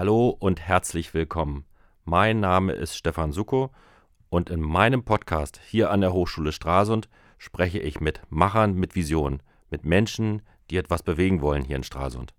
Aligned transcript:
Hallo 0.00 0.28
und 0.28 0.60
herzlich 0.60 1.12
willkommen. 1.12 1.64
Mein 2.04 2.38
Name 2.38 2.72
ist 2.72 2.96
Stefan 2.96 3.32
Suko 3.32 3.72
und 4.30 4.48
in 4.48 4.60
meinem 4.60 5.02
Podcast 5.02 5.58
hier 5.66 5.90
an 5.90 6.02
der 6.02 6.12
Hochschule 6.12 6.52
Stralsund 6.52 7.08
spreche 7.36 7.80
ich 7.80 8.00
mit 8.00 8.20
Machern 8.30 8.74
mit 8.74 8.94
Vision, 8.94 9.42
mit 9.70 9.84
Menschen, 9.84 10.42
die 10.70 10.76
etwas 10.76 11.02
bewegen 11.02 11.40
wollen 11.40 11.64
hier 11.64 11.74
in 11.74 11.82
Stralsund. 11.82 12.32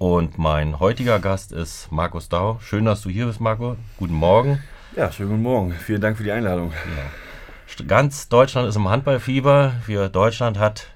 Und 0.00 0.36
mein 0.36 0.80
heutiger 0.80 1.20
Gast 1.20 1.52
ist 1.52 1.92
Markus 1.92 2.28
Dau. 2.28 2.58
Schön, 2.60 2.84
dass 2.86 3.02
du 3.02 3.08
hier 3.08 3.26
bist, 3.26 3.40
Marco. 3.40 3.76
Guten 3.98 4.14
Morgen. 4.14 4.64
Ja, 4.96 5.12
schönen 5.12 5.30
guten 5.30 5.42
Morgen. 5.44 5.70
Vielen 5.74 6.00
Dank 6.00 6.16
für 6.16 6.24
die 6.24 6.32
Einladung. 6.32 6.72
Ja. 6.72 7.84
Ganz 7.86 8.28
Deutschland 8.28 8.68
ist 8.68 8.74
im 8.74 8.88
Handballfieber. 8.88 9.74
Für 9.84 10.08
Deutschland 10.08 10.58
hat 10.58 10.93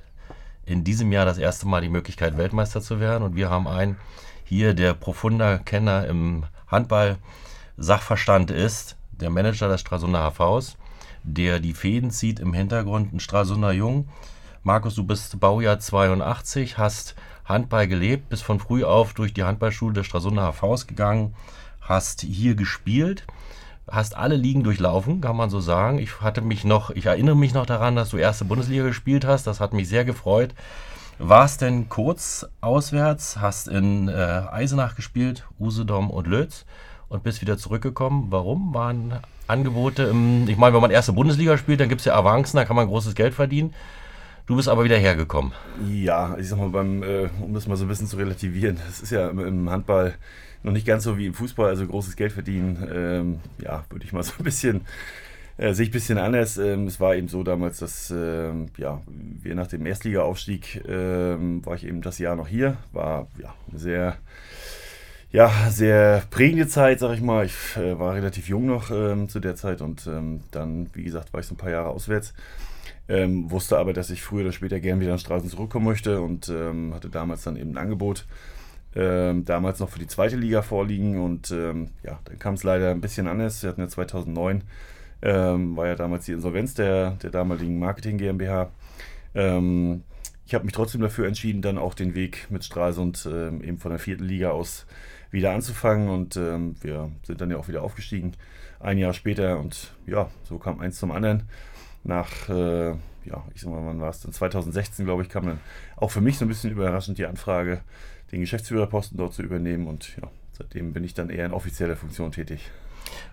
in 0.69 0.85
diesem 0.85 1.11
Jahr 1.13 1.25
das 1.25 1.39
erste 1.39 1.67
Mal 1.67 1.81
die 1.81 1.89
Möglichkeit, 1.89 2.37
Weltmeister 2.37 2.83
zu 2.83 3.01
werden. 3.01 3.25
Und 3.25 3.37
wir 3.37 3.49
haben 3.49 3.67
einen 3.67 3.97
hier, 4.45 4.75
der 4.75 4.95
profunder 4.95 5.59
Kenner 5.59 6.07
im 6.07 6.45
Handball 6.67 7.17
Sachverstand 7.79 8.51
ist, 8.51 8.97
der 9.13 9.31
Manager 9.31 9.69
des 9.69 9.81
Stralsunder 9.81 10.31
HVs, 10.31 10.77
der 11.23 11.61
die 11.61 11.73
Fäden 11.73 12.11
zieht 12.11 12.39
im 12.39 12.53
Hintergrund, 12.53 13.13
ein 13.13 13.21
Stralsunder 13.21 13.73
Jung. 13.73 14.09
Markus, 14.63 14.95
du 14.95 15.05
bist 15.05 15.41
Baujahr 15.41 15.79
82, 15.79 16.77
hast 16.77 17.15
Handball 17.45 17.89
gelebt, 17.89 18.29
bist 18.29 18.43
von 18.43 18.61
früh 18.61 18.85
auf 18.85 19.15
durch 19.15 19.33
die 19.33 19.45
Handballschule 19.45 19.95
des 19.95 20.07
Stralsunder 20.07 20.53
HVs 20.53 20.87
gegangen, 20.87 21.35
hast 21.81 22.21
hier 22.21 22.55
gespielt 22.55 23.25
hast 23.91 24.17
alle 24.17 24.37
Ligen 24.37 24.65
durchlaufen, 24.65 25.21
kann 25.21 25.37
man 25.37 25.51
so 25.51 25.61
sagen. 25.61 25.99
Ich 25.99 26.21
hatte 26.21 26.41
mich 26.41 26.65
noch, 26.65 26.91
ich 26.91 27.07
erinnere 27.07 27.37
mich 27.37 27.55
noch 27.55 27.67
daran, 27.67 27.97
dass 27.97 28.11
du 28.11 28.17
erste 28.17 28.45
Bundesliga 28.45 28.85
gespielt 28.85 29.25
hast. 29.25 29.47
Das 29.47 29.61
hat 29.61 29.73
mich 29.73 29.89
sehr 29.89 30.05
gefreut. 30.05 30.55
Warst 31.19 31.63
denn 31.63 31.89
kurz 31.89 32.47
auswärts, 32.61 33.39
hast 33.41 33.67
in 33.67 34.09
äh, 34.09 34.13
Eisenach 34.13 34.95
gespielt, 34.95 35.47
Usedom 35.59 36.11
und 36.11 36.29
Lötz 36.29 36.65
und 37.09 37.23
bist 37.25 37.41
wieder 37.41 37.59
zurückgekommen. 37.59 38.29
Warum? 38.31 38.73
Waren 38.73 39.15
Angebote 39.49 40.05
im, 40.05 40.49
ich 40.49 40.57
meine, 40.57 40.75
wenn 40.75 40.81
man 40.81 40.91
erste 40.91 41.13
Bundesliga 41.13 41.59
spielt, 41.59 41.81
dann 41.81 41.89
gibt 41.89 42.03
es 42.03 42.05
ja 42.05 42.15
Avancen, 42.15 42.57
da 42.57 42.65
kann 42.65 42.77
man 42.77 42.87
großes 42.87 43.15
Geld 43.15 43.35
verdienen. 43.35 43.75
Du 44.47 44.57
bist 44.57 44.69
aber 44.69 44.85
wieder 44.85 44.97
hergekommen. 44.97 45.53
Ja, 45.91 46.37
ich 46.39 46.49
sag 46.49 46.59
mal, 46.59 46.69
beim, 46.71 47.03
äh, 47.03 47.29
um 47.41 47.53
das 47.53 47.67
mal 47.67 47.77
so 47.77 47.85
ein 47.85 47.89
bisschen 47.89 48.07
zu 48.07 48.17
relativieren, 48.17 48.79
es 48.89 49.01
ist 49.01 49.11
ja 49.11 49.29
im, 49.29 49.41
im 49.41 49.71
Handball 49.71 50.15
noch 50.63 50.73
nicht 50.73 50.87
ganz 50.87 51.05
so 51.05 51.19
wie 51.19 51.27
im 51.27 51.35
Fußball, 51.35 51.69
also 51.69 51.87
großes 51.87 52.17
Geld 52.17 52.33
verdienen, 52.33 52.89
ähm, 52.93 53.41
ja, 53.63 53.85
würde 53.91 54.05
ich 54.05 54.13
mal 54.13 54.23
so 54.23 54.35
ein 54.39 54.45
bisschen, 54.45 54.83
äh, 55.57 55.73
sehe 55.73 55.85
ich 55.85 55.91
ein 55.91 55.93
bisschen 55.93 56.19
anders. 56.19 56.59
Ähm, 56.59 56.87
es 56.87 57.01
war 57.01 57.15
eben 57.15 57.29
so 57.29 57.43
damals, 57.43 57.79
dass 57.79 58.11
ähm, 58.11 58.67
ja, 58.77 59.01
wir 59.07 59.55
nach 59.55 59.69
dem 59.69 59.87
Erstliga-Aufstieg 59.87 60.85
ähm, 60.89 61.65
war 61.65 61.75
ich 61.77 61.87
eben 61.87 62.03
das 62.03 62.19
Jahr 62.19 62.37
noch 62.37 62.49
hier, 62.49 62.77
war 62.93 63.29
ja 63.41 63.55
eine 63.71 63.79
sehr 63.79 64.17
ja, 65.31 65.53
sehr 65.69 66.23
prägende 66.31 66.69
Zeit, 66.69 67.01
sag 67.01 67.13
ich 67.13 67.21
mal. 67.21 67.45
Ich 67.45 67.77
äh, 67.77 67.99
war 67.99 68.15
relativ 68.15 68.49
jung 68.49 68.65
noch 68.65 68.91
ähm, 68.91 69.29
zu 69.29 69.41
der 69.41 69.57
Zeit 69.57 69.83
und 69.83 70.07
ähm, 70.07 70.41
dann, 70.53 70.89
wie 70.95 71.05
gesagt, 71.05 71.35
war 71.35 71.41
ich 71.41 71.47
so 71.47 71.55
ein 71.55 71.59
paar 71.59 71.71
Jahre 71.71 71.91
auswärts. 71.91 72.33
Ähm, 73.11 73.51
wusste 73.51 73.77
aber, 73.79 73.93
dass 73.93 74.09
ich 74.09 74.23
früher 74.23 74.43
oder 74.43 74.53
später 74.53 74.81
gern 74.81 75.01
wieder 75.01 75.13
an 75.13 75.19
Straßen 75.19 75.51
zurückkommen 75.51 75.85
möchte 75.85 76.21
und 76.23 76.49
hatte 76.95 77.11
damals 77.11 77.43
dann 77.43 77.57
eben 77.57 77.73
ein 77.73 77.79
Angebot 77.79 78.27
ähm, 78.95 79.45
damals 79.45 79.81
noch 79.81 79.91
für 79.91 79.99
die 79.99 80.07
zweite 80.07 80.37
Liga 80.37 80.63
vorliegen 80.63 81.21
und 81.21 81.51
ähm, 81.51 81.91
ja, 82.03 82.19
dann 82.25 82.39
kam 82.39 82.55
es 82.55 82.65
leider 82.65 82.91
ein 82.91 83.01
bisschen 83.01 83.29
anders. 83.29 83.63
Wir 83.63 83.71
hatten 83.71 83.81
ja 83.81 83.89
2009, 83.89 84.65
ähm, 85.23 85.77
war 85.77 85.87
ja 85.87 85.95
damals 85.95 86.25
die 86.25 86.33
Insolvenz 86.33 86.75
der, 86.75 87.13
der 87.23 87.31
damaligen 87.31 87.79
Marketing 87.79 88.19
GmbH. 88.19 88.71
Ähm, 89.35 90.03
ich 90.47 90.55
habe 90.55 90.65
mich 90.65 90.73
trotzdem 90.73 91.03
dafür 91.03 91.27
entschieden, 91.27 91.61
dann 91.61 91.77
auch 91.77 91.95
den 91.95 92.15
Weg 92.15 92.47
mit 92.51 92.65
Stralsund 92.65 93.29
ähm, 93.31 93.63
eben 93.63 93.79
von 93.79 93.91
der 93.91 93.99
vierten 93.99 94.25
Liga 94.25 94.51
aus 94.51 94.87
wieder 95.31 95.53
anzufangen 95.53 96.09
und 96.09 96.37
ähm, 96.37 96.77
wir 96.81 97.11
sind 97.23 97.41
dann 97.41 97.51
ja 97.51 97.59
auch 97.59 97.69
wieder 97.69 97.83
aufgestiegen 97.83 98.33
ein 98.81 98.99
Jahr 98.99 99.13
später 99.13 99.59
und 99.59 99.93
ja, 100.07 100.31
so 100.45 100.59
kam 100.59 100.81
eins 100.81 100.99
zum 100.99 101.11
anderen. 101.11 101.45
Nach, 102.05 102.49
äh, 102.49 102.91
ja, 103.25 103.45
ich 103.55 103.61
sag 103.61 103.71
mal, 103.71 103.85
wann 103.85 104.01
war 104.01 104.11
es 104.11 104.21
dann? 104.21 104.33
2016, 104.33 105.05
glaube 105.05 105.23
ich, 105.23 105.29
kam 105.29 105.47
dann 105.47 105.61
auch 105.97 106.11
für 106.11 106.21
mich 106.21 106.39
so 106.39 106.45
ein 106.45 106.49
bisschen 106.49 106.71
überraschend 106.71 107.19
die 107.19 107.27
Anfrage, 107.27 107.81
den 108.33 108.41
Geschäftsführerposten 108.41 109.17
dort 109.17 109.35
zu 109.35 109.43
übernehmen. 109.43 109.87
Und 109.87 110.17
ja, 110.21 110.29
seitdem 110.57 110.93
bin 110.93 111.05
ich 111.05 111.15
dann 111.15 111.31
eher 111.31 111.47
in 111.47 111.53
offizieller 111.53 111.97
Funktion 111.97 112.33
tätig. 112.33 112.71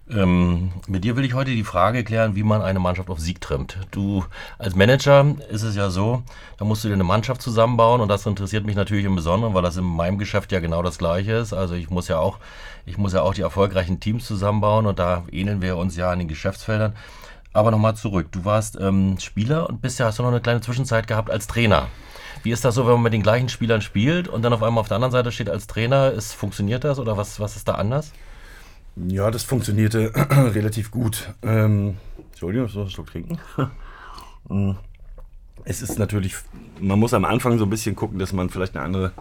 Ähm, 0.09 0.71
mit 0.87 1.03
dir 1.03 1.15
will 1.15 1.25
ich 1.25 1.33
heute 1.33 1.51
die 1.51 1.63
Frage 1.63 2.03
klären, 2.03 2.35
wie 2.35 2.43
man 2.43 2.61
eine 2.61 2.79
Mannschaft 2.79 3.09
auf 3.09 3.19
Sieg 3.19 3.41
trimmt. 3.41 3.79
Du 3.91 4.23
als 4.59 4.75
Manager 4.75 5.35
ist 5.49 5.63
es 5.63 5.75
ja 5.75 5.89
so, 5.89 6.21
da 6.57 6.65
musst 6.65 6.83
du 6.83 6.87
dir 6.87 6.93
eine 6.93 7.03
Mannschaft 7.03 7.41
zusammenbauen 7.41 8.01
und 8.01 8.07
das 8.07 8.25
interessiert 8.25 8.65
mich 8.65 8.75
natürlich 8.75 9.05
im 9.05 9.15
Besonderen, 9.15 9.53
weil 9.55 9.63
das 9.63 9.77
in 9.77 9.83
meinem 9.83 10.19
Geschäft 10.19 10.51
ja 10.51 10.59
genau 10.59 10.83
das 10.83 10.99
Gleiche 10.99 11.33
ist. 11.33 11.53
Also 11.53 11.73
ich 11.73 11.89
muss 11.89 12.07
ja 12.07 12.19
auch, 12.19 12.39
ich 12.85 12.97
muss 12.97 13.13
ja 13.13 13.23
auch 13.23 13.33
die 13.33 13.41
erfolgreichen 13.41 13.99
Teams 13.99 14.25
zusammenbauen 14.25 14.85
und 14.85 14.99
da 14.99 15.23
ähneln 15.31 15.61
wir 15.61 15.75
uns 15.77 15.95
ja 15.95 16.11
an 16.11 16.19
den 16.19 16.27
Geschäftsfeldern. 16.27 16.93
Aber 17.51 17.71
nochmal 17.71 17.95
zurück, 17.95 18.27
du 18.31 18.45
warst 18.45 18.77
ähm, 18.79 19.17
Spieler 19.19 19.69
und 19.69 19.81
bist 19.81 19.97
ja, 19.97 20.05
hast 20.05 20.19
du 20.19 20.23
noch 20.23 20.29
eine 20.29 20.41
kleine 20.41 20.61
Zwischenzeit 20.61 21.07
gehabt 21.07 21.31
als 21.31 21.47
Trainer. 21.47 21.87
Wie 22.45 22.51
ist 22.51 22.63
das 22.63 22.75
so, 22.75 22.85
wenn 22.85 22.93
man 22.93 23.01
mit 23.01 23.13
den 23.13 23.23
gleichen 23.23 23.49
Spielern 23.49 23.81
spielt 23.81 24.27
und 24.27 24.43
dann 24.43 24.53
auf 24.53 24.61
einmal 24.61 24.79
auf 24.79 24.87
der 24.87 24.97
anderen 24.97 25.11
Seite 25.11 25.31
steht 25.31 25.49
als 25.49 25.65
Trainer? 25.65 26.11
Ist, 26.11 26.33
funktioniert 26.33 26.83
das 26.83 26.99
oder 26.99 27.17
was, 27.17 27.39
was 27.39 27.55
ist 27.55 27.67
da 27.67 27.73
anders? 27.73 28.13
Ja, 29.07 29.31
das 29.31 29.41
funktionierte 29.41 30.13
relativ 30.29 30.91
gut. 30.91 31.33
Ähm, 31.41 31.97
Entschuldigung, 32.29 32.67
ich 32.67 32.75
muss 32.75 32.81
einen 32.83 32.91
Schluck 32.91 33.07
trinken. 33.07 33.39
Mm. 34.47 34.73
es 35.63 35.81
ist 35.81 35.97
natürlich, 35.97 36.35
man 36.79 36.99
muss 36.99 37.15
am 37.15 37.25
Anfang 37.25 37.57
so 37.57 37.63
ein 37.63 37.69
bisschen 37.71 37.95
gucken, 37.95 38.19
dass 38.19 38.31
man 38.31 38.51
vielleicht 38.51 38.75
eine 38.75 38.85
andere, 38.85 39.11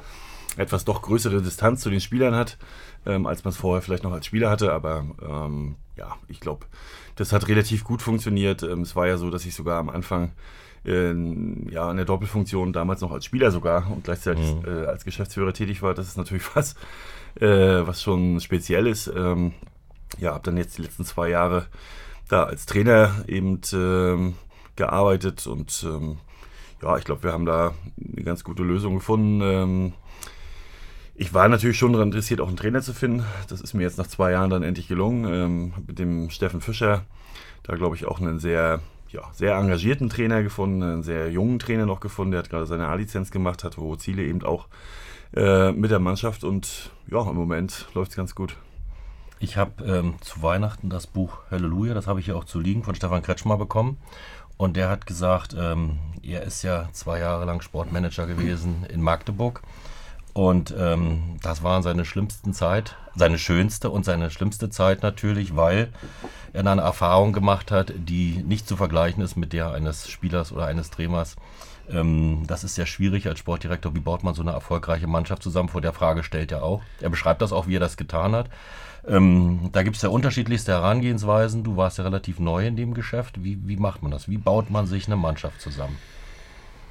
etwas 0.58 0.84
doch 0.84 1.00
größere 1.00 1.40
Distanz 1.40 1.80
zu 1.80 1.88
den 1.88 2.02
Spielern 2.02 2.34
hat, 2.34 2.58
ähm, 3.06 3.24
als 3.24 3.42
man 3.42 3.52
es 3.52 3.56
vorher 3.56 3.80
vielleicht 3.80 4.02
noch 4.04 4.12
als 4.12 4.26
Spieler 4.26 4.50
hatte. 4.50 4.70
Aber 4.70 5.06
ähm, 5.26 5.76
ja, 5.96 6.16
ich 6.28 6.40
glaube, 6.40 6.66
das 7.16 7.32
hat 7.32 7.48
relativ 7.48 7.84
gut 7.84 8.02
funktioniert. 8.02 8.62
Ähm, 8.62 8.82
es 8.82 8.94
war 8.96 9.06
ja 9.06 9.16
so, 9.16 9.30
dass 9.30 9.46
ich 9.46 9.54
sogar 9.54 9.78
am 9.78 9.88
Anfang 9.88 10.32
in, 10.84 11.68
ja, 11.70 11.90
in 11.90 11.96
der 11.96 12.06
Doppelfunktion, 12.06 12.72
damals 12.72 13.00
noch 13.00 13.10
als 13.10 13.24
Spieler 13.24 13.50
sogar 13.50 13.90
und 13.90 14.04
gleichzeitig 14.04 14.54
mhm. 14.54 14.64
äh, 14.66 14.86
als 14.86 15.04
Geschäftsführer 15.04 15.52
tätig 15.52 15.82
war. 15.82 15.94
Das 15.94 16.06
ist 16.06 16.18
natürlich 16.18 16.44
was, 16.54 16.74
äh, 17.40 17.86
was 17.86 18.02
schon 18.02 18.40
speziell 18.40 18.86
ist. 18.86 19.06
Ähm, 19.08 19.52
ja, 20.18 20.32
habe 20.32 20.44
dann 20.44 20.56
jetzt 20.56 20.78
die 20.78 20.82
letzten 20.82 21.04
zwei 21.04 21.30
Jahre 21.30 21.66
da 22.28 22.44
als 22.44 22.66
Trainer 22.66 23.24
eben 23.26 23.60
ähm, 23.72 24.34
gearbeitet 24.76 25.46
und 25.46 25.84
ähm, 25.88 26.18
ja, 26.82 26.96
ich 26.98 27.04
glaube, 27.04 27.22
wir 27.22 27.32
haben 27.32 27.46
da 27.46 27.74
eine 27.98 28.24
ganz 28.24 28.44
gute 28.44 28.62
Lösung 28.62 28.94
gefunden. 28.94 29.40
Ähm, 29.42 29.92
ich 31.14 31.32
war 31.32 31.48
natürlich 31.48 31.78
schon 31.78 31.92
daran 31.92 32.08
interessiert, 32.08 32.40
auch 32.40 32.48
einen 32.48 32.56
Trainer 32.56 32.82
zu 32.82 32.92
finden. 32.92 33.24
Das 33.48 33.60
ist 33.60 33.72
mir 33.72 33.84
jetzt 33.84 33.98
nach 33.98 34.06
zwei 34.06 34.32
Jahren 34.32 34.50
dann 34.50 34.62
endlich 34.62 34.88
gelungen. 34.88 35.32
Ähm, 35.32 35.74
mit 35.86 35.98
dem 35.98 36.28
Steffen 36.30 36.60
Fischer, 36.60 37.04
da 37.62 37.76
glaube 37.76 37.96
ich 37.96 38.06
auch 38.06 38.20
einen 38.20 38.38
sehr 38.38 38.80
ja, 39.09 39.22
sehr 39.32 39.54
engagierten 39.56 40.09
Trainer 40.09 40.42
gefunden, 40.42 40.82
einen 40.82 41.03
sehr 41.03 41.31
jungen 41.31 41.59
Trainer 41.59 41.87
noch 41.87 42.00
gefunden, 42.00 42.32
der 42.32 42.41
hat 42.41 42.50
gerade 42.50 42.66
seine 42.66 42.88
A-Lizenz 42.88 43.31
gemacht, 43.31 43.65
hat 43.65 43.76
hohe 43.76 43.98
Ziele 43.98 44.22
eben 44.22 44.42
auch 44.42 44.66
äh, 45.34 45.72
mit 45.72 45.91
der 45.91 46.00
Mannschaft 46.00 46.44
und 46.44 46.91
ja, 47.10 47.20
im 47.20 47.37
Moment 47.37 47.87
läuft 47.94 48.10
es 48.10 48.16
ganz 48.16 48.34
gut. 48.34 48.56
Ich 49.41 49.56
habe 49.56 49.84
ähm, 49.84 50.14
zu 50.20 50.43
Weihnachten 50.43 50.88
das 50.88 51.06
Buch 51.06 51.38
Halleluja, 51.50 51.94
das 51.94 52.06
habe 52.06 52.20
ich 52.20 52.28
ja 52.28 52.34
auch 52.34 52.44
zu 52.44 52.60
liegen, 52.60 52.82
von 52.82 52.94
Stefan 52.94 53.22
Kretschmer 53.22 53.59
bekommen. 53.59 53.98
Und 54.56 54.76
der 54.76 54.88
hat 54.88 55.06
gesagt, 55.06 55.54
ähm, 55.59 55.98
er 56.22 56.43
ist 56.44 56.62
ja 56.62 56.88
zwei 56.93 57.19
Jahre 57.19 57.44
lang 57.44 57.60
Sportmanager 57.60 58.26
gewesen 58.26 58.87
in 58.88 59.03
Magdeburg. 59.03 59.62
Und 60.34 60.74
ähm, 60.76 61.38
das 61.42 61.62
war 61.62 61.80
seine 61.82 62.04
schlimmsten 62.04 62.52
Zeit, 62.52 62.96
seine 63.14 63.38
schönste 63.38 63.90
und 63.90 64.04
seine 64.04 64.30
schlimmste 64.32 64.68
Zeit 64.68 65.04
natürlich, 65.04 65.54
weil 65.54 65.90
er 66.52 66.66
eine 66.66 66.82
Erfahrung 66.82 67.32
gemacht 67.32 67.70
hat, 67.70 67.92
die 67.96 68.42
nicht 68.44 68.66
zu 68.66 68.76
vergleichen 68.76 69.22
ist 69.22 69.36
mit 69.36 69.52
der 69.52 69.70
eines 69.70 70.08
Spielers 70.08 70.50
oder 70.50 70.66
eines 70.66 70.90
Trainers. 70.90 71.36
Ähm, 71.88 72.42
das 72.48 72.64
ist 72.64 72.75
sehr 72.75 72.86
schwierig 72.86 73.28
als 73.28 73.38
Sportdirektor. 73.38 73.94
Wie 73.94 74.00
baut 74.00 74.25
man 74.25 74.34
so 74.34 74.42
eine 74.42 74.50
erfolgreiche 74.50 75.06
Mannschaft 75.06 75.42
zusammen? 75.42 75.69
Vor 75.69 75.81
der 75.81 75.92
Frage 75.92 76.25
stellt 76.25 76.50
er 76.50 76.64
auch. 76.64 76.82
Er 77.00 77.10
beschreibt 77.10 77.40
das 77.40 77.52
auch, 77.52 77.69
wie 77.69 77.76
er 77.76 77.80
das 77.80 77.96
getan 77.96 78.34
hat. 78.34 78.50
Ähm, 79.06 79.69
da 79.70 79.84
gibt 79.84 79.96
es 79.96 80.02
ja 80.02 80.08
unterschiedlichste 80.08 80.72
Herangehensweisen. 80.72 81.62
Du 81.62 81.76
warst 81.76 81.98
ja 81.98 82.04
relativ 82.04 82.40
neu 82.40 82.66
in 82.66 82.75
dem 82.75 82.94
Geschäft. 82.94 83.44
Wie, 83.44 83.58
wie 83.69 83.76
macht 83.76 84.02
man 84.02 84.10
das? 84.10 84.28
Wie 84.28 84.38
baut 84.38 84.70
man 84.70 84.87
sich 84.88 85.06
eine 85.06 85.16
Mannschaft 85.16 85.60
zusammen? 85.60 85.96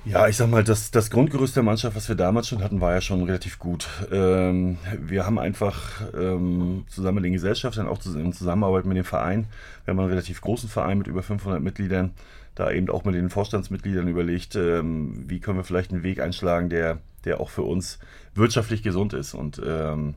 Ja, 0.05 0.27
ich 0.27 0.35
sag 0.35 0.49
mal, 0.49 0.65
das, 0.65 0.91
das 0.91 1.09
Grundgerüst 1.09 1.55
der 1.55 1.63
Mannschaft, 1.63 1.95
was 1.95 2.09
wir 2.09 2.15
damals 2.15 2.49
schon 2.49 2.61
hatten, 2.61 2.81
war 2.81 2.93
ja 2.93 2.99
schon 2.99 3.23
relativ 3.23 3.57
gut. 3.57 3.87
Ähm, 4.11 4.77
wir 4.99 5.25
haben 5.25 5.39
einfach 5.39 6.01
ähm, 6.13 6.83
zusammen 6.89 7.15
mit 7.15 7.23
den 7.23 7.33
Gesellschaftern, 7.33 7.87
auch 7.87 8.05
in 8.05 8.33
Zusammenarbeit 8.33 8.83
mit 8.85 8.97
dem 8.97 9.05
Verein, 9.05 9.47
wir 9.85 9.93
haben 9.93 9.99
einen 9.99 10.09
relativ 10.09 10.41
großen 10.41 10.67
Verein 10.67 10.97
mit 10.97 11.07
über 11.07 11.23
500 11.23 11.61
Mitgliedern, 11.61 12.11
da 12.53 12.69
eben 12.69 12.89
auch 12.89 13.05
mit 13.05 13.15
den 13.15 13.29
Vorstandsmitgliedern 13.29 14.09
überlegt, 14.09 14.55
ähm, 14.57 15.23
wie 15.27 15.39
können 15.39 15.57
wir 15.57 15.63
vielleicht 15.63 15.91
einen 15.91 16.03
Weg 16.03 16.19
einschlagen, 16.19 16.69
der, 16.69 16.97
der 17.23 17.39
auch 17.39 17.49
für 17.49 17.63
uns 17.63 17.97
wirtschaftlich 18.35 18.83
gesund 18.83 19.13
ist. 19.13 19.33
Und 19.33 19.61
ähm, 19.65 20.15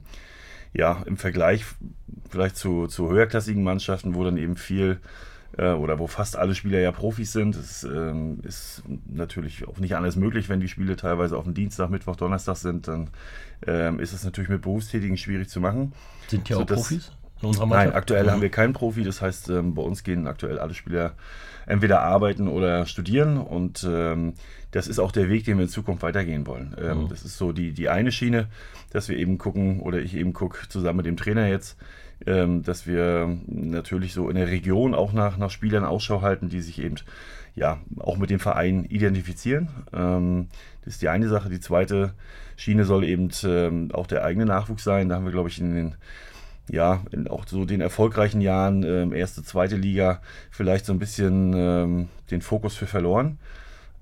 ja, 0.72 1.04
im 1.06 1.16
Vergleich 1.16 1.64
vielleicht 2.28 2.56
zu, 2.56 2.88
zu 2.88 3.08
höherklassigen 3.08 3.62
Mannschaften, 3.62 4.16
wo 4.16 4.24
dann 4.24 4.36
eben 4.36 4.56
viel 4.56 4.98
äh, 5.56 5.70
oder 5.72 5.98
wo 5.98 6.06
fast 6.06 6.36
alle 6.36 6.54
Spieler 6.54 6.80
ja 6.80 6.92
Profis 6.92 7.32
sind. 7.32 7.56
Das 7.56 7.84
ähm, 7.84 8.40
ist 8.42 8.82
natürlich 9.06 9.66
auch 9.66 9.78
nicht 9.78 9.96
anders 9.96 10.16
möglich, 10.16 10.48
wenn 10.48 10.60
die 10.60 10.68
Spiele 10.68 10.96
teilweise 10.96 11.36
auf 11.36 11.44
dem 11.44 11.54
Dienstag, 11.54 11.90
Mittwoch, 11.90 12.16
Donnerstag 12.16 12.56
sind, 12.56 12.88
dann 12.88 13.10
ähm, 13.66 14.00
ist 14.00 14.12
es 14.12 14.24
natürlich 14.24 14.50
mit 14.50 14.62
Berufstätigen 14.62 15.16
schwierig 15.16 15.48
zu 15.48 15.60
machen. 15.60 15.92
Sind 16.28 16.48
ja 16.48 16.56
auch 16.56 16.66
Profis? 16.66 17.12
In 17.42 17.48
unserer 17.48 17.66
Mannschaft? 17.66 17.88
Nein, 17.88 17.96
aktuell 17.96 18.24
mhm. 18.24 18.30
haben 18.30 18.42
wir 18.42 18.50
keinen 18.50 18.72
Profi. 18.72 19.04
Das 19.04 19.20
heißt, 19.20 19.50
ähm, 19.50 19.74
bei 19.74 19.82
uns 19.82 20.02
gehen 20.04 20.26
aktuell 20.26 20.58
alle 20.58 20.74
Spieler 20.74 21.14
entweder 21.66 22.00
arbeiten 22.00 22.48
oder 22.48 22.86
studieren. 22.86 23.36
Und 23.36 23.86
ähm, 23.88 24.34
das 24.70 24.88
ist 24.88 24.98
auch 24.98 25.12
der 25.12 25.28
Weg, 25.28 25.44
den 25.44 25.58
wir 25.58 25.64
in 25.64 25.70
Zukunft 25.70 26.02
weitergehen 26.02 26.46
wollen. 26.46 26.74
Ähm, 26.80 27.02
mhm. 27.02 27.08
Das 27.08 27.24
ist 27.24 27.36
so 27.36 27.52
die, 27.52 27.72
die 27.72 27.88
eine 27.88 28.12
Schiene, 28.12 28.48
dass 28.90 29.08
wir 29.08 29.16
eben 29.16 29.38
gucken, 29.38 29.80
oder 29.80 29.98
ich 29.98 30.16
eben 30.16 30.32
gucke 30.32 30.68
zusammen 30.68 30.98
mit 30.98 31.06
dem 31.06 31.16
Trainer 31.16 31.48
jetzt, 31.48 31.76
ähm, 32.26 32.62
dass 32.62 32.86
wir 32.86 33.36
natürlich 33.46 34.14
so 34.14 34.28
in 34.28 34.36
der 34.36 34.48
Region 34.48 34.94
auch 34.94 35.12
nach, 35.12 35.36
nach 35.36 35.50
Spielern 35.50 35.84
Ausschau 35.84 36.22
halten, 36.22 36.48
die 36.48 36.60
sich 36.60 36.80
eben 36.80 36.96
ja 37.54 37.78
auch 37.98 38.16
mit 38.18 38.30
dem 38.30 38.38
Verein 38.38 38.84
identifizieren. 38.84 39.68
Ähm, 39.92 40.48
das 40.84 40.94
ist 40.94 41.02
die 41.02 41.08
eine 41.08 41.28
Sache. 41.28 41.48
Die 41.48 41.60
zweite 41.60 42.14
Schiene 42.56 42.84
soll 42.84 43.04
eben 43.04 43.30
ähm, 43.44 43.90
auch 43.92 44.06
der 44.06 44.24
eigene 44.24 44.46
Nachwuchs 44.46 44.84
sein. 44.84 45.08
Da 45.08 45.16
haben 45.16 45.24
wir, 45.24 45.32
glaube 45.32 45.48
ich, 45.48 45.60
in 45.60 45.74
den 45.74 45.94
ja, 46.70 47.02
in 47.12 47.28
auch 47.28 47.46
so 47.46 47.64
den 47.64 47.80
erfolgreichen 47.80 48.40
Jahren, 48.40 48.82
ähm, 48.82 49.12
erste, 49.12 49.42
zweite 49.42 49.76
Liga, 49.76 50.20
vielleicht 50.50 50.86
so 50.86 50.92
ein 50.92 50.98
bisschen 50.98 51.52
ähm, 51.54 52.08
den 52.30 52.42
Fokus 52.42 52.74
für 52.74 52.86
verloren. 52.86 53.38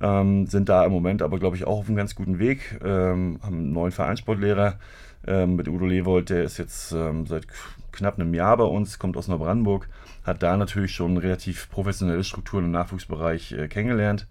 Ähm, 0.01 0.47
sind 0.47 0.69
da 0.69 0.85
im 0.85 0.93
Moment 0.93 1.23
aber, 1.23 1.39
glaube 1.39 1.57
ich, 1.57 1.65
auch 1.65 1.79
auf 1.79 1.87
einem 1.87 1.97
ganz 1.97 2.15
guten 2.15 2.39
Weg. 2.39 2.79
Ähm, 2.85 3.39
haben 3.43 3.57
einen 3.57 3.73
neuen 3.73 3.93
Vereinssportlehrer 3.93 4.79
ähm, 5.27 5.57
mit 5.57 5.69
Udo 5.69 5.87
Lewold, 5.87 6.31
der 6.31 6.45
ist 6.45 6.59
jetzt 6.59 6.93
ähm, 6.93 7.27
seit 7.27 7.47
knapp 7.93 8.19
einem 8.19 8.35
Jahr 8.35 8.57
bei 8.57 8.65
uns, 8.65 8.99
kommt 8.99 9.17
aus 9.17 9.29
Neubrandenburg, 9.29 9.89
hat 10.25 10.43
da 10.43 10.57
natürlich 10.57 10.93
schon 10.93 11.17
relativ 11.17 11.71
professionelle 11.71 12.25
Strukturen 12.25 12.65
im 12.65 12.71
Nachwuchsbereich 12.73 13.53
äh, 13.53 13.69
kennengelernt. 13.69 14.27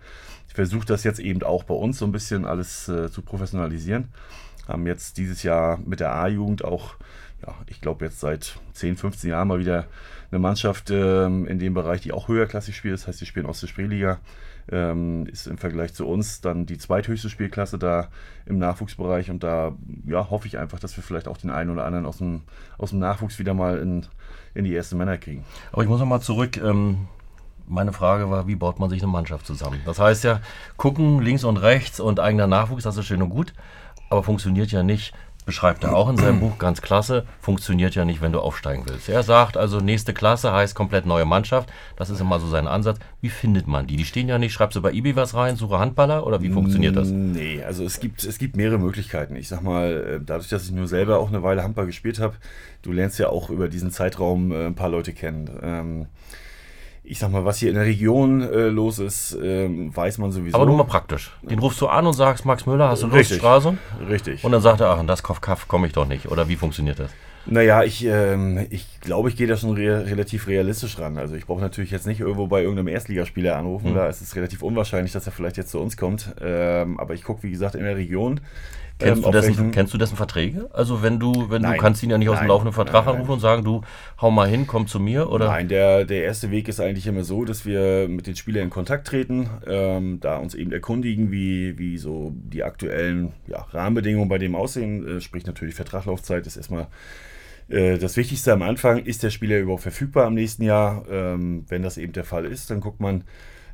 Ich 0.48 0.54
versuche 0.54 0.86
das 0.86 1.04
jetzt 1.04 1.20
eben 1.20 1.42
auch 1.44 1.64
bei 1.64 1.74
uns 1.74 1.98
so 1.98 2.06
ein 2.06 2.12
bisschen 2.12 2.46
alles 2.46 2.88
äh, 2.90 3.10
zu 3.10 3.22
professionalisieren. 3.22 4.10
Haben 4.68 4.86
jetzt 4.86 5.18
dieses 5.18 5.44
Jahr 5.44 5.80
mit 5.86 6.00
der 6.00 6.14
A-Jugend 6.14 6.64
auch 6.64 6.96
ja, 7.45 7.56
ich 7.68 7.81
glaube 7.81 8.06
jetzt 8.06 8.19
seit 8.19 8.57
10, 8.74 8.98
15 8.98 9.30
Jahren 9.30 9.48
mal 9.48 9.60
wieder 9.60 9.86
eine 10.31 10.40
Mannschaft 10.40 10.90
ähm, 10.90 11.45
in 11.45 11.60
dem 11.60 11.74
Bereich, 11.74 12.01
die 12.01 12.12
auch 12.12 12.28
höherklassig 12.28 12.75
spielt. 12.75 12.95
Das 12.95 13.07
heißt, 13.07 13.22
die 13.22 13.25
spielen 13.25 13.45
aus 13.45 13.60
der 13.60 13.68
Spreeliga. 13.68 14.19
Ähm, 14.72 15.28
ist 15.28 15.48
im 15.48 15.57
Vergleich 15.57 15.94
zu 15.94 16.07
uns 16.07 16.40
dann 16.40 16.66
die 16.66 16.78
zweithöchste 16.78 17.30
Spielklasse 17.30 17.78
da 17.78 18.07
im 18.45 18.60
Nachwuchsbereich. 18.60 19.30
Und 19.30 19.44
da 19.44 19.75
ja, 20.06 20.30
hoffe 20.30 20.48
ich 20.48 20.57
einfach, 20.57 20.80
dass 20.80 20.95
wir 20.95 21.04
vielleicht 21.04 21.28
auch 21.28 21.38
den 21.38 21.50
einen 21.50 21.69
oder 21.69 21.84
anderen 21.84 22.06
aus 22.06 22.19
dem, 22.19 22.44
aus 22.78 22.92
dem 22.92 23.00
Nachwuchs 23.00 23.40
wieder 23.40 23.54
mal 23.54 23.78
in, 23.78 24.06
in 24.54 24.63
die 24.63 24.74
ersten 24.74 24.98
Männer 24.98 25.18
kriegen. 25.18 25.44
Aber 25.74 25.84
ich 25.84 25.89
muss 25.89 26.00
nochmal 26.00 26.22
zurück. 26.22 26.57
Ähm 26.57 27.07
meine 27.66 27.94
Frage 27.94 28.30
war, 28.30 28.46
wie 28.46 28.56
baut 28.56 28.80
man 28.80 28.89
sich 28.89 29.01
eine 29.01 29.12
Mannschaft 29.12 29.46
zusammen? 29.46 29.80
Das 29.86 29.98
heißt 29.98 30.25
ja, 30.25 30.42
gucken 30.75 31.22
links 31.22 31.46
und 31.46 31.56
rechts 31.56 32.01
und 32.01 32.19
eigener 32.19 32.46
Nachwuchs, 32.46 32.84
das 32.84 32.98
ist 32.98 33.06
schön 33.06 33.22
und 33.22 33.30
gut, 33.30 33.54
aber 34.10 34.22
funktioniert 34.22 34.69
ja 34.72 34.84
nicht, 34.84 35.13
beschreibt 35.45 35.84
er 35.84 35.95
auch 35.95 36.10
in 36.10 36.18
seinem 36.18 36.40
Buch 36.40 36.57
ganz 36.57 36.81
klasse, 36.81 37.25
funktioniert 37.40 37.95
ja 37.95 38.06
nicht, 38.06 38.22
wenn 38.22 38.31
du 38.31 38.40
aufsteigen 38.40 38.84
willst. 38.88 39.10
Er 39.10 39.24
sagt 39.24 39.57
also, 39.57 39.80
nächste 39.80 40.13
Klasse 40.13 40.51
heißt 40.51 40.75
komplett 40.75 41.06
neue 41.06 41.25
Mannschaft. 41.25 41.72
Das 41.95 42.10
ist 42.10 42.22
immer 42.22 42.40
so 42.40 42.48
sein 42.48 42.68
Ansatz. 42.68 43.00
Wie 43.22 43.30
findet 43.30 43.68
man 43.68 43.88
die? 43.88 43.98
Die 43.98 44.06
stehen 44.06 44.28
ja 44.28 44.38
nicht, 44.38 44.54
schreibst 44.54 44.75
du 44.75 44.81
bei 44.81 44.92
eBay 44.92 45.16
was 45.16 45.34
rein, 45.34 45.56
suche 45.56 45.80
Handballer 45.80 46.25
oder 46.25 46.42
wie 46.42 46.50
funktioniert 46.50 46.95
das? 46.95 47.10
Nee, 47.10 47.63
also 47.63 47.84
es 47.84 48.00
gibt, 48.00 48.24
es 48.24 48.38
gibt 48.38 48.56
mehrere 48.56 48.80
Möglichkeiten. 48.80 49.36
Ich 49.36 49.48
sag 49.48 49.62
mal, 49.62 50.19
äh, 50.19 50.19
dadurch, 50.24 50.50
dass 50.50 50.66
ich 50.66 50.72
nur 50.72 50.88
selber 50.88 51.19
auch 51.19 51.30
eine 51.30 51.44
Weile 51.44 51.63
Handball 51.63 51.86
gespielt 51.86 52.19
habe, 52.19 52.36
du 52.81 52.92
lernst 52.92 53.19
ja 53.19 53.30
auch 53.30 53.50
über 53.50 53.69
diesen 53.69 53.92
Zeitraum 53.92 54.51
äh, 54.51 54.68
ein 54.68 54.75
paar 54.75 54.89
Leute 54.89 55.13
kennen. 55.13 56.07
Ähm, 57.04 57.10
ich 57.12 57.20
sag 57.20 57.32
mal, 57.32 57.46
was 57.46 57.58
hier 57.58 57.70
in 57.70 57.76
der 57.76 57.86
Region 57.86 58.42
äh, 58.42 58.68
los 58.68 59.00
ist, 59.00 59.36
äh, 59.36 59.68
weiß 59.70 60.18
man 60.18 60.32
sowieso. 60.32 60.56
Aber 60.56 60.66
nur 60.66 60.78
mal 60.78 60.84
praktisch. 60.84 61.32
Den 61.42 61.60
rufst 61.60 61.82
du 61.82 61.88
an 61.88 62.08
und 62.08 62.14
sagst, 62.14 62.46
Max 62.46 62.66
Müller, 62.66 62.90
hast 62.90 63.04
du 63.04 63.08
Lust, 63.08 63.20
Richtig. 63.20 63.38
Straße? 63.38 63.78
Richtig. 64.10 64.44
Und 64.44 64.52
dann 64.52 64.62
sagt 64.62 64.82
er, 64.82 64.90
ach, 64.90 65.00
in 65.00 65.08
das 65.08 65.24
Kaff 65.24 65.68
komme 65.68 65.88
ich 65.88 65.94
doch 65.94 66.08
nicht. 66.08 66.32
Oder 66.32 66.48
wie 66.48 66.56
funktioniert 66.56 67.00
das? 67.00 67.12
Naja, 67.46 67.84
ich, 67.84 68.06
ähm, 68.06 68.68
ich 68.70 69.02
glaube, 69.02 69.28
ich 69.28 69.36
gehe 69.36 69.48
da 69.48 69.58
schon 69.58 69.76
re 69.76 70.06
relativ 70.06 70.48
realistisch 70.48 70.98
ran. 70.98 71.18
Also 71.18 71.36
ich 71.36 71.46
brauche 71.46 71.60
natürlich 71.60 71.92
jetzt 71.92 72.08
nicht 72.08 72.22
irgendwo 72.22 72.48
bei 72.48 72.62
irgendeinem 72.62 72.88
Erstligaspieler 72.88 73.58
anrufen. 73.58 73.92
Mhm. 73.92 73.96
Da 73.96 74.08
ist 74.08 74.22
es 74.22 74.36
relativ 74.38 74.64
unwahrscheinlich, 74.64 75.12
dass 75.12 75.26
er 75.26 75.34
vielleicht 75.34 75.58
jetzt 75.58 75.72
zu 75.72 75.80
uns 75.80 75.98
kommt. 75.98 76.34
Ähm, 76.42 77.00
aber 77.00 77.14
ich 77.16 77.24
gucke, 77.24 77.44
wie 77.44 77.52
gesagt, 77.52 77.76
in 77.76 77.84
der 77.84 77.98
Region. 77.98 78.40
Kennst, 79.00 79.18
ähm, 79.18 79.31
du 79.31 79.31
dessen, 79.31 79.72
kennst 79.72 79.94
du 79.94 79.98
dessen 79.98 80.16
Verträge? 80.16 80.69
Also 80.72 81.01
wenn 81.01 81.19
du, 81.19 81.50
wenn 81.50 81.63
nein, 81.63 81.74
du 81.74 81.78
kannst 81.78 82.04
ihn 82.04 82.10
ja 82.10 82.18
nicht 82.18 82.30
aus 82.30 82.36
nein, 82.36 82.45
dem 82.45 82.50
laufenden 82.50 82.74
Vertrag 82.74 83.06
nein, 83.06 83.16
anrufen 83.16 83.31
und 83.31 83.40
sagen, 83.40 83.63
du 83.63 83.81
hau 84.22 84.31
mal 84.31 84.48
hin, 84.48 84.68
komm 84.68 84.88
zu 84.88 85.00
mir, 85.00 85.30
oder? 85.30 85.48
Nein, 85.48 85.68
der, 85.68 86.06
der 86.06 86.24
erste 86.24 86.51
Weg 86.51 86.68
ist 86.68 86.80
eigentlich 86.80 87.07
immer 87.07 87.24
so, 87.24 87.44
dass 87.44 87.66
wir 87.66 88.07
mit 88.07 88.28
den 88.28 88.36
Spielern 88.36 88.66
in 88.66 88.69
Kontakt 88.69 89.07
treten, 89.07 89.50
ähm, 89.68 90.19
da 90.19 90.38
uns 90.38 90.54
eben 90.54 90.72
erkundigen, 90.72 91.31
wie, 91.31 91.78
wie 91.78 91.98
so 91.98 92.34
die 92.36 92.63
aktuellen 92.63 93.34
ja, 93.48 93.66
Rahmenbedingungen 93.72 94.30
bei 94.30 94.38
dem 94.38 94.56
aussehen. 94.56 95.18
Äh, 95.18 95.22
sprich 95.22 95.46
natürlich 95.46 95.75
Vertraglaufzeit 95.75 96.46
ist 96.46 96.57
erstmal 96.57 96.88
das 97.68 98.18
Wichtigste 98.18 98.54
am 98.54 98.62
Anfang, 98.62 99.00
ist 99.06 99.24
der 99.24 99.30
Spieler 99.30 99.60
überhaupt 99.60 99.83
verfügbar 99.83 100.25
am 100.25 100.33
nächsten 100.33 100.63
Jahr? 100.63 101.06
Ähm, 101.10 101.65
wenn 101.69 101.81
das 101.81 101.98
eben 101.98 102.13
der 102.13 102.25
Fall 102.25 102.45
ist, 102.45 102.69
dann 102.69 102.81
guckt 102.81 103.00
man, 103.00 103.24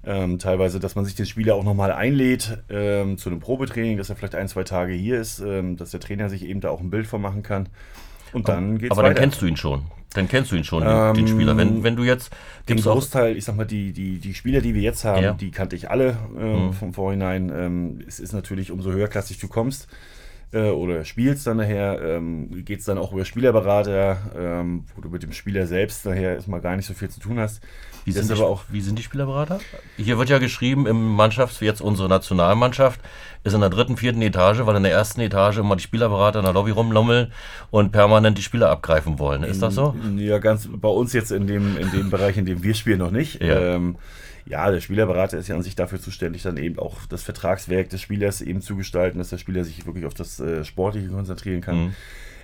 ähm, 0.05 0.39
teilweise, 0.39 0.79
dass 0.79 0.95
man 0.95 1.05
sich 1.05 1.15
den 1.15 1.25
Spieler 1.25 1.55
auch 1.55 1.63
nochmal 1.63 1.91
einlädt 1.91 2.59
ähm, 2.69 3.17
zu 3.17 3.29
einem 3.29 3.39
Probetraining, 3.39 3.97
dass 3.97 4.09
er 4.09 4.15
vielleicht 4.15 4.35
ein, 4.35 4.47
zwei 4.47 4.63
Tage 4.63 4.93
hier 4.93 5.19
ist, 5.19 5.39
ähm, 5.39 5.75
dass 5.75 5.91
der 5.91 5.99
Trainer 5.99 6.29
sich 6.29 6.45
eben 6.45 6.61
da 6.61 6.69
auch 6.69 6.79
ein 6.79 6.89
Bild 6.89 7.07
von 7.07 7.21
machen 7.21 7.43
kann. 7.43 7.67
Und 8.31 8.47
dann 8.47 8.77
geht's 8.77 8.91
Aber 8.91 9.03
weiter. 9.03 9.15
dann 9.15 9.23
kennst 9.23 9.41
du 9.41 9.45
ihn 9.45 9.57
schon. 9.57 9.83
Dann 10.13 10.27
kennst 10.27 10.51
du 10.51 10.55
ihn 10.55 10.63
schon, 10.63 10.83
den, 10.83 11.13
den 11.13 11.27
Spieler. 11.27 11.55
Wenn, 11.55 11.83
wenn 11.83 11.95
du 11.95 12.03
jetzt. 12.03 12.31
Den 12.67 12.81
Großteil, 12.81 13.37
ich 13.37 13.45
sag 13.45 13.55
mal, 13.55 13.65
die, 13.65 13.91
die, 13.91 14.19
die 14.19 14.33
Spieler, 14.33 14.61
die 14.61 14.73
wir 14.73 14.81
jetzt 14.81 15.05
haben, 15.05 15.23
ja. 15.23 15.33
die 15.33 15.51
kannte 15.51 15.75
ich 15.75 15.89
alle 15.89 16.17
ähm, 16.35 16.67
mhm. 16.67 16.73
vom 16.73 16.93
Vorhinein. 16.93 17.51
Ähm, 17.53 17.99
es 18.07 18.19
ist 18.19 18.33
natürlich, 18.33 18.71
umso 18.71 18.91
höherklassig 18.91 19.37
du 19.37 19.47
kommst, 19.47 19.87
äh, 20.51 20.69
oder 20.69 21.05
spielst 21.05 21.47
dann 21.47 21.57
nachher, 21.57 22.01
ähm, 22.01 22.63
geht 22.65 22.79
es 22.79 22.85
dann 22.85 22.97
auch 22.97 23.13
über 23.13 23.25
Spielerberater, 23.25 24.17
ähm, 24.35 24.85
wo 24.95 25.01
du 25.01 25.09
mit 25.09 25.23
dem 25.23 25.31
Spieler 25.33 25.67
selbst 25.67 26.05
nachher 26.05 26.35
erstmal 26.35 26.61
gar 26.61 26.75
nicht 26.75 26.85
so 26.85 26.93
viel 26.93 27.09
zu 27.09 27.19
tun 27.19 27.39
hast. 27.39 27.61
Wie 28.05 28.11
sind, 28.11 28.29
die, 28.29 28.41
auch, 28.41 28.63
wie 28.69 28.81
sind 28.81 28.97
die 28.97 29.03
Spielerberater? 29.03 29.59
Hier 29.97 30.17
wird 30.17 30.29
ja 30.29 30.39
geschrieben, 30.39 30.87
im 30.87 31.15
Mannschafts-, 31.15 31.61
jetzt 31.61 31.81
unsere 31.81 32.09
Nationalmannschaft 32.09 32.99
ist 33.43 33.53
in 33.53 33.61
der 33.61 33.69
dritten, 33.69 33.97
vierten 33.97 34.21
Etage, 34.21 34.59
weil 34.65 34.75
in 34.75 34.83
der 34.83 34.91
ersten 34.91 35.21
Etage 35.21 35.57
immer 35.59 35.75
die 35.75 35.83
Spielerberater 35.83 36.39
in 36.39 36.45
der 36.45 36.53
Lobby 36.53 36.71
rumlummeln 36.71 37.31
und 37.71 37.91
permanent 37.91 38.37
die 38.37 38.41
Spieler 38.41 38.69
abgreifen 38.69 39.17
wollen. 39.19 39.43
Ist 39.43 39.61
das 39.61 39.75
so? 39.75 39.95
Ja, 40.17 40.39
ganz 40.39 40.67
bei 40.71 40.89
uns 40.89 41.13
jetzt 41.13 41.31
in 41.31 41.47
dem, 41.47 41.77
in 41.77 41.89
dem 41.91 42.09
Bereich, 42.09 42.37
in 42.37 42.45
dem 42.45 42.63
wir 42.63 42.73
spielen, 42.73 42.99
noch 42.99 43.11
nicht. 43.11 43.41
Ja. 43.41 43.75
Ähm, 43.75 43.97
ja, 44.45 44.71
der 44.71 44.81
Spielerberater 44.81 45.37
ist 45.37 45.47
ja 45.47 45.55
an 45.55 45.61
sich 45.61 45.75
dafür 45.75 46.01
zuständig, 46.01 46.41
dann 46.41 46.57
eben 46.57 46.79
auch 46.79 47.05
das 47.07 47.23
Vertragswerk 47.23 47.89
des 47.89 48.01
Spielers 48.01 48.41
eben 48.41 48.61
zu 48.61 48.75
gestalten, 48.75 49.19
dass 49.19 49.29
der 49.29 49.37
Spieler 49.37 49.63
sich 49.63 49.85
wirklich 49.85 50.05
auf 50.05 50.15
das 50.15 50.39
äh, 50.39 50.65
Sportliche 50.65 51.07
konzentrieren 51.09 51.61
kann. 51.61 51.77
Mhm. 51.77 51.93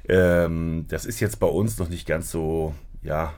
Ähm, 0.08 0.86
das 0.88 1.06
ist 1.06 1.20
jetzt 1.20 1.40
bei 1.40 1.48
uns 1.48 1.80
noch 1.80 1.90
nicht 1.90 2.08
ganz 2.08 2.32
so, 2.32 2.76
ja. 3.02 3.34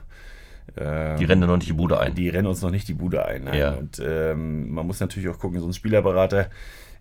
Ähm, 0.75 1.17
die 1.17 1.25
rennen 1.25 1.47
noch 1.47 1.57
nicht 1.57 1.69
die 1.69 1.73
Bude 1.73 1.99
ein. 1.99 2.15
Die 2.15 2.29
rennen 2.29 2.47
uns 2.47 2.61
noch 2.61 2.71
nicht 2.71 2.87
die 2.87 2.93
Bude 2.93 3.25
ein. 3.25 3.49
Ja. 3.53 3.73
Und 3.73 4.01
ähm, 4.03 4.71
man 4.71 4.85
muss 4.85 4.99
natürlich 4.99 5.29
auch 5.29 5.39
gucken, 5.39 5.59
so 5.59 5.67
ein 5.67 5.73
Spielerberater, 5.73 6.49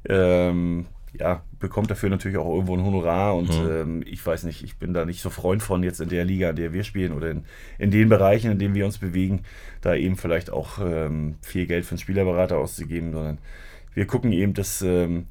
ähm, 0.09 0.87
ja, 1.19 1.43
bekommt 1.59 1.91
dafür 1.91 2.11
natürlich 2.11 2.37
auch 2.37 2.53
irgendwo 2.53 2.77
ein 2.77 2.85
Honorar 2.85 3.37
und 3.37 3.49
mhm. 3.49 3.71
ähm, 3.71 4.05
ich 4.07 4.25
weiß 4.25 4.45
nicht, 4.45 4.63
ich 4.63 4.77
bin 4.77 4.93
da 4.93 5.05
nicht 5.05 5.23
so 5.23 5.31
Freund 5.31 5.63
von 5.63 5.83
jetzt 5.83 6.01
in 6.01 6.09
der 6.09 6.25
Liga, 6.25 6.51
in 6.51 6.57
der 6.57 6.73
wir 6.73 6.85
spielen 6.85 7.13
oder 7.13 7.31
in, 7.31 7.45
in 7.79 7.91
den 7.91 8.09
Bereichen, 8.09 8.51
in 8.51 8.59
denen 8.59 8.75
wir 8.75 8.85
uns 8.85 8.99
bewegen, 8.99 9.43
da 9.81 9.95
eben 9.95 10.17
vielleicht 10.17 10.53
auch 10.53 10.79
ähm, 10.79 11.37
viel 11.41 11.67
Geld 11.67 11.87
für 11.87 11.93
einen 11.93 12.01
Spielerberater 12.01 12.59
auszugeben, 12.59 13.13
sondern 13.13 13.39
wir 13.95 14.07
gucken 14.07 14.33
eben, 14.33 14.53
dass, 14.53 14.83
ähm, 14.83 15.27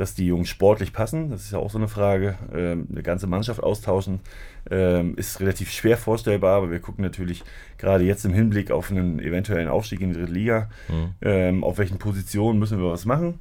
dass 0.00 0.14
die 0.14 0.26
Jungs 0.26 0.48
sportlich 0.48 0.94
passen, 0.94 1.30
das 1.30 1.42
ist 1.42 1.52
ja 1.52 1.58
auch 1.58 1.70
so 1.70 1.76
eine 1.76 1.88
Frage, 1.88 2.38
ähm, 2.54 2.88
eine 2.90 3.02
ganze 3.02 3.26
Mannschaft 3.26 3.62
austauschen 3.62 4.20
ähm, 4.70 5.14
ist 5.16 5.40
relativ 5.40 5.70
schwer 5.70 5.98
vorstellbar, 5.98 6.56
aber 6.56 6.70
wir 6.70 6.80
gucken 6.80 7.04
natürlich 7.04 7.44
gerade 7.76 8.04
jetzt 8.04 8.24
im 8.24 8.32
Hinblick 8.32 8.70
auf 8.70 8.90
einen 8.90 9.20
eventuellen 9.20 9.68
Aufstieg 9.68 10.00
in 10.00 10.14
die 10.14 10.18
dritte 10.18 10.32
Liga, 10.32 10.70
mhm. 10.88 11.10
Ähm, 11.20 11.64
auf 11.64 11.76
welchen 11.76 11.98
Positionen 11.98 12.58
müssen 12.58 12.80
wir 12.80 12.90
was 12.90 13.04
machen 13.04 13.40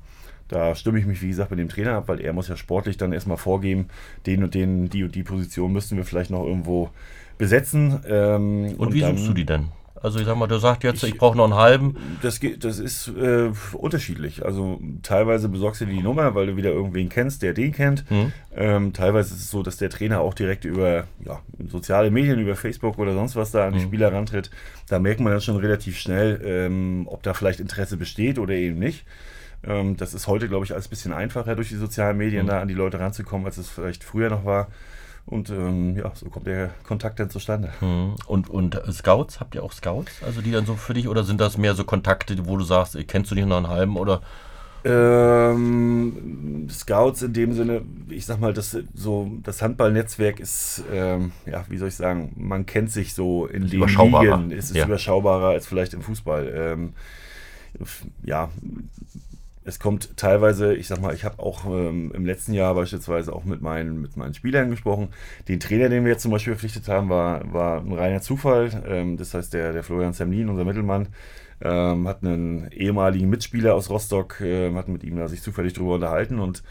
da 0.49 0.73
stimme 0.73 0.97
ich 0.99 1.05
mich, 1.05 1.21
wie 1.21 1.27
gesagt, 1.27 1.51
mit 1.51 1.59
dem 1.59 1.69
Trainer 1.69 1.93
ab, 1.93 2.07
weil 2.07 2.19
er 2.21 2.33
muss 2.33 2.47
ja 2.47 2.57
sportlich 2.57 2.97
dann 2.97 3.13
erstmal 3.13 3.37
vorgeben, 3.37 3.87
den 4.25 4.43
und 4.43 4.55
den, 4.55 4.89
die 4.89 5.03
und 5.03 5.13
die 5.13 5.21
Position 5.21 5.71
müssten 5.71 5.95
wir 5.95 6.03
vielleicht 6.03 6.31
noch 6.31 6.43
irgendwo 6.43 6.89
besetzen. 7.37 7.99
Ähm, 8.07 8.65
und, 8.69 8.87
und, 8.87 8.93
wie 8.95 9.01
dann, 9.01 9.15
suchst 9.15 9.29
du 9.29 9.33
die 9.35 9.45
denn? 9.45 9.67
Also 10.01 10.19
ich 10.19 10.25
sag 10.25 10.37
mal, 10.37 10.47
du 10.47 10.57
sagst 10.57 10.83
jetzt, 10.83 11.03
ich, 11.03 11.13
ich 11.13 11.17
brauche 11.17 11.37
noch 11.37 11.45
einen 11.45 11.55
halben. 11.55 11.95
Das, 12.21 12.39
geht, 12.39 12.63
das 12.63 12.79
ist 12.79 13.09
äh, 13.09 13.51
unterschiedlich. 13.73 14.45
Also 14.45 14.79
teilweise 15.03 15.49
besorgst 15.49 15.81
du 15.81 15.85
dir 15.85 15.93
die 15.93 16.03
Nummer, 16.03 16.35
weil 16.35 16.47
du 16.47 16.55
wieder 16.55 16.71
irgendwen 16.71 17.09
kennst, 17.09 17.41
der 17.41 17.53
den 17.53 17.73
kennt. 17.73 18.09
Mhm. 18.09 18.31
Ähm, 18.55 18.93
teilweise 18.93 19.33
ist 19.33 19.41
es 19.41 19.51
so, 19.51 19.63
dass 19.63 19.77
der 19.77 19.89
Trainer 19.89 20.21
auch 20.21 20.33
direkt 20.33 20.65
über 20.65 21.05
ja, 21.25 21.39
soziale 21.67 22.11
Medien, 22.11 22.39
über 22.39 22.55
Facebook 22.55 22.97
oder 22.97 23.13
sonst 23.13 23.35
was 23.35 23.51
da 23.51 23.67
an 23.67 23.73
die 23.73 23.79
mhm. 23.79 23.87
Spieler 23.87 24.13
rantritt. 24.13 24.49
Da 24.87 24.99
merkt 24.99 25.19
man 25.19 25.33
dann 25.33 25.41
schon 25.41 25.57
relativ 25.57 25.97
schnell, 25.97 26.41
ähm, 26.43 27.07
ob 27.09 27.23
da 27.23 27.33
vielleicht 27.33 27.59
Interesse 27.59 27.97
besteht 27.97 28.39
oder 28.39 28.53
eben 28.53 28.79
nicht. 28.79 29.05
Ähm, 29.63 29.97
das 29.97 30.13
ist 30.13 30.27
heute, 30.27 30.47
glaube 30.47 30.65
ich, 30.65 30.73
alles 30.73 30.87
ein 30.87 30.91
bisschen 30.91 31.13
einfacher 31.13 31.55
durch 31.55 31.69
die 31.69 31.75
sozialen 31.75 32.17
Medien 32.17 32.45
mhm. 32.45 32.49
da 32.49 32.61
an 32.61 32.67
die 32.67 32.73
Leute 32.73 32.99
ranzukommen, 32.99 33.45
als 33.45 33.57
es 33.57 33.69
vielleicht 33.69 34.03
früher 34.03 34.29
noch 34.29 34.45
war. 34.45 34.67
Und 35.29 35.51
ähm, 35.51 35.95
ja, 35.95 36.11
so 36.15 36.27
kommt 36.27 36.47
der 36.47 36.71
Kontakt 36.83 37.19
dann 37.19 37.29
zustande. 37.29 37.71
Mhm. 37.81 38.15
Und, 38.25 38.49
und 38.49 38.81
Scouts, 38.91 39.39
habt 39.39 39.53
ihr 39.53 39.63
auch 39.63 39.73
Scouts? 39.73 40.23
Also 40.25 40.41
die 40.41 40.51
dann 40.51 40.65
so 40.65 40.73
für 40.73 40.95
dich 40.95 41.07
oder 41.07 41.23
sind 41.23 41.39
das 41.39 41.55
mehr 41.55 41.75
so 41.75 41.83
Kontakte, 41.83 42.47
wo 42.47 42.57
du 42.57 42.63
sagst, 42.63 42.97
kennst 43.07 43.29
du 43.29 43.35
dich 43.35 43.45
noch 43.45 43.57
einen 43.57 43.67
halben 43.67 43.95
oder? 43.95 44.21
Ähm, 44.83 46.67
Scouts 46.71 47.21
in 47.21 47.33
dem 47.33 47.53
Sinne, 47.53 47.83
ich 48.09 48.25
sag 48.25 48.39
mal, 48.39 48.53
das, 48.53 48.75
so, 48.95 49.31
das 49.43 49.61
Handballnetzwerk 49.61 50.39
ist, 50.39 50.83
ähm, 50.91 51.31
ja, 51.45 51.63
wie 51.69 51.77
soll 51.77 51.89
ich 51.89 51.95
sagen, 51.95 52.33
man 52.35 52.65
kennt 52.65 52.89
sich 52.91 53.13
so 53.13 53.45
in 53.45 53.67
den 53.67 53.87
Ligen, 53.87 54.51
es 54.51 54.71
ist 54.71 54.77
ja. 54.77 54.85
überschaubarer 54.85 55.49
als 55.49 55.67
vielleicht 55.67 55.93
im 55.93 56.01
Fußball. 56.01 56.51
Ähm, 56.55 56.93
ja, 58.23 58.49
es 59.69 59.79
kommt 59.79 60.17
teilweise, 60.17 60.75
ich 60.75 60.87
sag 60.87 60.99
mal, 60.99 61.13
ich 61.13 61.23
habe 61.23 61.41
auch 61.41 61.65
ähm, 61.65 62.11
im 62.13 62.25
letzten 62.25 62.53
Jahr 62.53 62.73
beispielsweise 62.73 63.31
auch 63.31 63.45
mit 63.45 63.61
meinen, 63.61 64.01
mit 64.01 64.17
meinen 64.17 64.33
Spielern 64.33 64.69
gesprochen. 64.69 65.09
Den 65.47 65.59
Trainer, 65.59 65.89
den 65.89 66.03
wir 66.03 66.11
jetzt 66.11 66.23
zum 66.23 66.31
Beispiel 66.31 66.53
verpflichtet 66.53 66.87
haben, 66.89 67.09
war, 67.09 67.53
war 67.53 67.81
ein 67.81 67.93
reiner 67.93 68.21
Zufall. 68.21 68.83
Ähm, 68.87 69.15
das 69.15 69.33
heißt, 69.33 69.53
der, 69.53 69.71
der 69.71 69.83
Florian 69.83 70.13
Semlin, 70.13 70.49
unser 70.49 70.65
Mittelmann, 70.65 71.07
ähm, 71.61 72.07
hat 72.07 72.23
einen 72.23 72.71
ehemaligen 72.71 73.29
Mitspieler 73.29 73.75
aus 73.75 73.89
Rostock, 73.89 74.41
äh, 74.41 74.73
hat 74.73 74.87
mit 74.87 75.03
ihm 75.03 75.17
da 75.17 75.27
sich 75.27 75.41
zufällig 75.41 75.73
drüber 75.73 75.95
unterhalten 75.95 76.39
und 76.39 76.63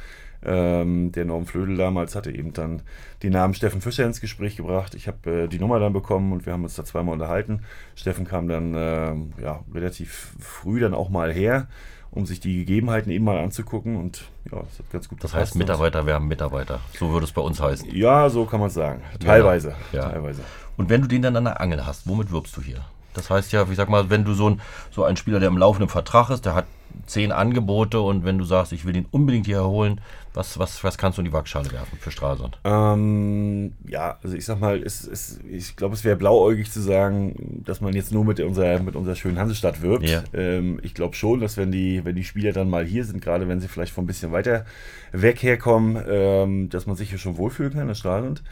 ähm, 0.45 1.13
der 1.13 1.25
Norm 1.25 1.47
Flödel 1.47 1.77
damals 1.77 2.15
hatte 2.15 2.31
eben 2.31 2.53
dann 2.53 2.83
den 3.23 3.33
Namen 3.33 3.55
Steffen 3.55 3.81
Fischer 3.81 4.07
ins 4.07 4.21
Gespräch 4.21 4.57
gebracht. 4.57 4.95
Ich 4.95 5.09
habe 5.09 5.45
äh, 5.45 5.49
die 5.49 5.59
Nummer 5.59 5.81
dann 5.81 5.93
bekommen 5.93 6.33
und 6.33 6.47
wir 6.47 6.53
haben 6.53 6.65
uns 6.65 6.77
da 6.77 6.85
zweimal 6.85 7.15
unterhalten. 7.15 7.63
Steffen 7.97 8.27
kam 8.27 8.49
dann 8.49 8.75
äh, 8.75 9.43
ja, 9.43 9.65
relativ 9.75 10.35
früh 10.39 10.81
dann 10.81 10.95
auch 10.95 11.09
mal 11.09 11.33
her 11.33 11.67
um 12.11 12.27
sich 12.27 12.41
die 12.41 12.57
Gegebenheiten 12.59 13.13
eben 13.13 13.25
mal 13.25 13.39
anzugucken 13.39 13.97
und 13.97 14.23
ja, 14.51 14.59
das 14.59 14.79
hat 14.79 14.91
ganz 14.91 15.09
gut 15.09 15.23
Das 15.23 15.35
heißt, 15.35 15.57
Mitarbeiter 15.57 16.07
werden 16.07 16.27
Mitarbeiter. 16.27 16.81
So 16.99 17.11
würde 17.11 17.25
es 17.25 17.33
bei 17.33 17.43
uns 17.43 17.61
heißen. 17.61 17.95
Ja, 17.95 18.31
so 18.31 18.47
kann 18.47 18.61
man 18.61 18.69
es 18.69 18.75
sagen. 18.75 19.03
Teilweise. 19.21 19.75
Ja. 19.93 20.09
Teilweise. 20.09 20.43
Und 20.77 20.89
wenn 20.89 21.03
du 21.03 21.09
den 21.09 21.23
dann 21.23 21.37
an 21.37 21.45
der 21.45 21.61
Angel 21.61 21.85
hast, 21.85 22.07
womit 22.07 22.31
wirbst 22.31 22.57
du 22.57 22.63
hier? 22.63 22.85
Das 23.19 23.31
heißt 23.31 23.53
ja, 23.53 23.67
ich 23.69 23.77
sag 23.77 23.89
mal, 23.89 24.11
wenn 24.11 24.25
du 24.25 24.33
so 24.33 24.51
ein, 24.51 24.61
so 24.91 25.05
ein 25.05 25.17
Spieler, 25.17 25.41
der 25.41 25.49
im 25.49 25.59
laufenden 25.59 25.89
Vertrag 25.89 26.31
ist, 26.31 26.45
der 26.47 26.55
hat 26.55 26.67
zehn 27.07 27.33
Angebote 27.33 28.01
und 28.01 28.25
wenn 28.25 28.39
du 28.39 28.45
sagst, 28.45 28.73
ich 28.73 28.85
will 28.85 28.97
ihn 28.97 29.07
unbedingt 29.11 29.47
hier 29.47 29.59
erholen, 29.59 30.01
was, 30.35 30.59
was, 30.59 30.85
was 30.85 30.99
kannst 30.99 31.19
du 31.19 31.23
in 31.23 31.27
die 31.27 31.33
Waagschale 31.33 31.71
werfen 31.73 31.99
für 31.99 32.11
Stralsund? 32.11 32.59
Ähm, 32.65 33.73
ja, 33.87 34.19
also 34.23 34.37
ich 34.37 34.45
sag 34.45 34.61
mal, 34.61 34.83
es, 34.83 35.07
es, 35.07 35.41
ich 35.51 35.77
glaube, 35.77 35.95
es 35.95 36.05
wäre 36.05 36.17
blauäugig 36.17 36.71
zu 36.71 36.81
sagen, 36.81 37.63
dass 37.65 37.81
man 37.81 37.95
jetzt 37.95 38.13
nur 38.13 38.25
mit 38.25 38.41
unserer, 38.41 38.81
mit 38.81 38.95
unserer 38.95 39.17
schönen 39.17 39.39
Hansestadt 39.39 39.83
wirbt. 39.83 40.09
Ja. 40.09 40.23
Ähm, 40.33 40.81
ich 40.83 40.95
glaube 40.95 41.17
schon, 41.17 41.41
dass 41.41 41.57
wenn 41.57 41.73
die, 41.73 42.05
wenn 42.05 42.15
die 42.15 42.25
Spieler 42.25 42.53
dann 42.53 42.71
mal 42.71 42.85
hier 42.85 43.05
sind, 43.05 43.21
gerade 43.21 43.49
wenn 43.49 43.61
sie 43.61 43.69
vielleicht 43.69 43.93
von 43.93 44.05
ein 44.05 44.07
bisschen 44.07 44.33
weiter 44.33 44.65
weg 45.13 45.43
herkommen, 45.43 46.03
ähm, 46.09 46.69
dass 46.69 46.87
man 46.87 46.97
sich 46.97 47.11
hier 47.11 47.19
schon 47.19 47.37
wohlfühlen 47.37 47.73
kann 47.73 47.89
in 47.89 47.95
Stralsund. 47.95 48.43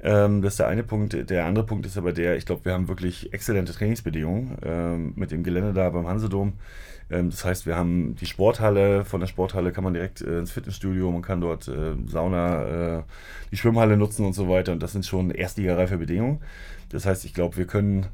Ähm, 0.00 0.42
das 0.42 0.54
ist 0.54 0.58
der 0.58 0.68
eine 0.68 0.82
Punkt. 0.82 1.30
Der 1.30 1.46
andere 1.46 1.64
Punkt 1.64 1.86
ist 1.86 1.96
aber 1.96 2.12
der, 2.12 2.36
ich 2.36 2.46
glaube, 2.46 2.64
wir 2.64 2.72
haben 2.72 2.88
wirklich 2.88 3.32
exzellente 3.32 3.72
Trainingsbedingungen 3.72 4.58
ähm, 4.62 5.12
mit 5.16 5.30
dem 5.30 5.42
Gelände 5.42 5.72
da 5.72 5.88
beim 5.90 6.06
Hansedom. 6.06 6.54
Ähm, 7.10 7.30
das 7.30 7.44
heißt, 7.44 7.66
wir 7.66 7.76
haben 7.76 8.16
die 8.16 8.26
Sporthalle, 8.26 9.04
von 9.04 9.20
der 9.20 9.26
Sporthalle 9.26 9.72
kann 9.72 9.84
man 9.84 9.94
direkt 9.94 10.20
äh, 10.20 10.38
ins 10.38 10.50
Fitnessstudio, 10.50 11.10
man 11.10 11.22
kann 11.22 11.40
dort 11.40 11.68
äh, 11.68 11.94
Sauna, 12.06 12.98
äh, 12.98 13.02
die 13.50 13.56
Schwimmhalle 13.56 13.96
nutzen 13.96 14.26
und 14.26 14.34
so 14.34 14.48
weiter. 14.48 14.72
Und 14.72 14.82
das 14.82 14.92
sind 14.92 15.06
schon 15.06 15.30
erstligareife 15.30 15.98
Bedingungen. 15.98 16.40
Das 16.90 17.06
heißt, 17.06 17.24
ich 17.24 17.34
glaube, 17.34 17.56
wir 17.56 17.66
können 17.66 18.06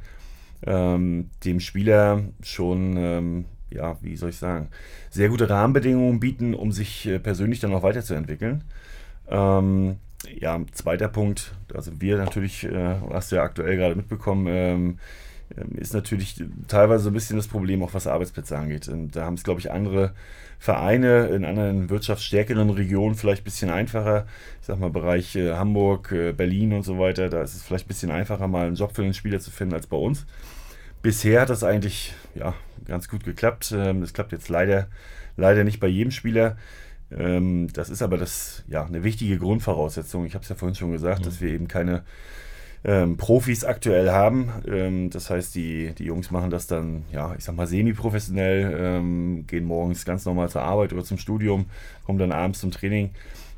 ähm, 0.65 1.31
dem 1.45 1.61
Spieler 1.61 2.23
schon, 2.43 2.97
ähm, 2.97 3.45
ja, 3.71 3.97
wie 4.03 4.17
soll 4.17 4.31
ich 4.31 4.37
sagen, 4.37 4.69
sehr 5.11 5.29
gute 5.29 5.49
Rahmenbedingungen 5.49 6.21
bieten, 6.21 6.55
um 6.55 6.73
sich 6.73 7.07
äh, 7.07 7.19
persönlich 7.19 7.61
dann 7.61 7.75
auch 7.75 7.83
weiterzuentwickeln. 7.83 8.65
Ähm, 9.29 9.97
ja, 10.29 10.61
zweiter 10.73 11.09
Punkt, 11.09 11.55
also 11.75 12.01
wir 12.01 12.17
natürlich, 12.19 12.65
äh, 12.65 12.97
hast 13.11 13.33
du 13.33 13.37
ja 13.37 13.43
aktuell 13.43 13.77
gerade 13.77 13.95
mitbekommen, 13.95 14.47
ähm, 14.49 14.99
ähm, 15.57 15.77
ist 15.77 15.95
natürlich 15.95 16.43
teilweise 16.69 17.05
so 17.05 17.11
ein 17.11 17.15
bisschen 17.15 17.37
das 17.37 17.49
Problem, 17.49 17.83
auch 17.83 17.95
was 17.95 18.07
Arbeitsplätze 18.07 18.57
angeht. 18.57 18.89
Und 18.89 19.17
da 19.17 19.25
haben 19.25 19.35
es, 19.35 19.45
glaube 19.45 19.61
ich, 19.61 19.71
andere 19.71 20.13
Vereine 20.59 21.27
in 21.27 21.45
anderen 21.45 21.91
wirtschaftsstärkeren 21.91 22.71
Regionen 22.71 23.15
vielleicht 23.15 23.43
ein 23.43 23.45
bisschen 23.45 23.71
einfacher. 23.71 24.27
Ich 24.61 24.67
sag 24.67 24.79
mal, 24.79 24.91
Bereich 24.91 25.35
äh, 25.37 25.55
Hamburg, 25.55 26.13
äh, 26.13 26.33
Berlin 26.33 26.73
und 26.73 26.85
so 26.85 26.99
weiter, 26.99 27.29
da 27.29 27.43
ist 27.43 27.55
es 27.55 27.63
vielleicht 27.63 27.87
ein 27.87 27.89
bisschen 27.89 28.11
einfacher, 28.11 28.47
mal 28.49 28.67
einen 28.67 28.77
Job 28.77 28.95
für 28.95 29.03
den 29.03 29.15
Spieler 29.15 29.41
zu 29.41 29.51
finden 29.51 29.75
als 29.75 29.87
bei 29.87 29.97
uns. 29.97 30.27
Bisher 31.03 31.41
hat 31.43 31.51
das 31.51 31.65
eigentlich 31.65 32.15
ja, 32.35 32.55
ganz 32.87 33.09
gut 33.09 33.25
geklappt. 33.25 33.75
Ähm, 33.77 34.01
das 34.01 34.13
klappt 34.13 34.33
jetzt 34.33 34.49
leider, 34.49 34.87
leider 35.37 35.65
nicht 35.65 35.81
bei 35.81 35.89
jedem 35.89 36.13
Spieler. 36.13 36.57
Ähm, 37.19 37.69
das 37.73 37.91
ist 37.91 38.03
aber 38.03 38.17
das, 38.17 38.65
ja, 38.69 38.85
eine 38.85 39.05
wichtige 39.05 39.39
Grundvoraussetzung. 39.39 40.25
Ich 40.27 40.35
habe 40.35 40.43
es 40.43 40.49
ja 40.49 40.57
vorhin 40.57 40.75
schon 40.75 40.93
gesagt, 40.93 41.21
mhm. 41.21 41.25
dass 41.25 41.41
wir 41.41 41.51
eben 41.51 41.69
keine 41.69 42.03
ähm, 42.85 43.17
Profis 43.17 43.65
aktuell 43.65 44.11
haben. 44.11 44.51
Ähm, 44.67 45.11
das 45.11 45.31
heißt, 45.31 45.55
die, 45.55 45.93
die 45.97 46.05
Jungs 46.05 46.31
machen 46.31 46.51
das 46.51 46.67
dann, 46.67 47.05
ja, 47.13 47.35
ich 47.37 47.45
sag 47.45 47.55
mal, 47.55 47.67
semi-professionell, 47.67 48.77
ähm, 48.79 49.45
gehen 49.47 49.65
morgens 49.65 50.05
ganz 50.05 50.25
normal 50.25 50.49
zur 50.49 50.63
Arbeit 50.63 50.93
oder 50.93 51.05
zum 51.05 51.19
Studium, 51.19 51.67
kommen 52.05 52.19
dann 52.19 52.33
abends 52.33 52.61
zum 52.61 52.71
Training. 52.71 53.11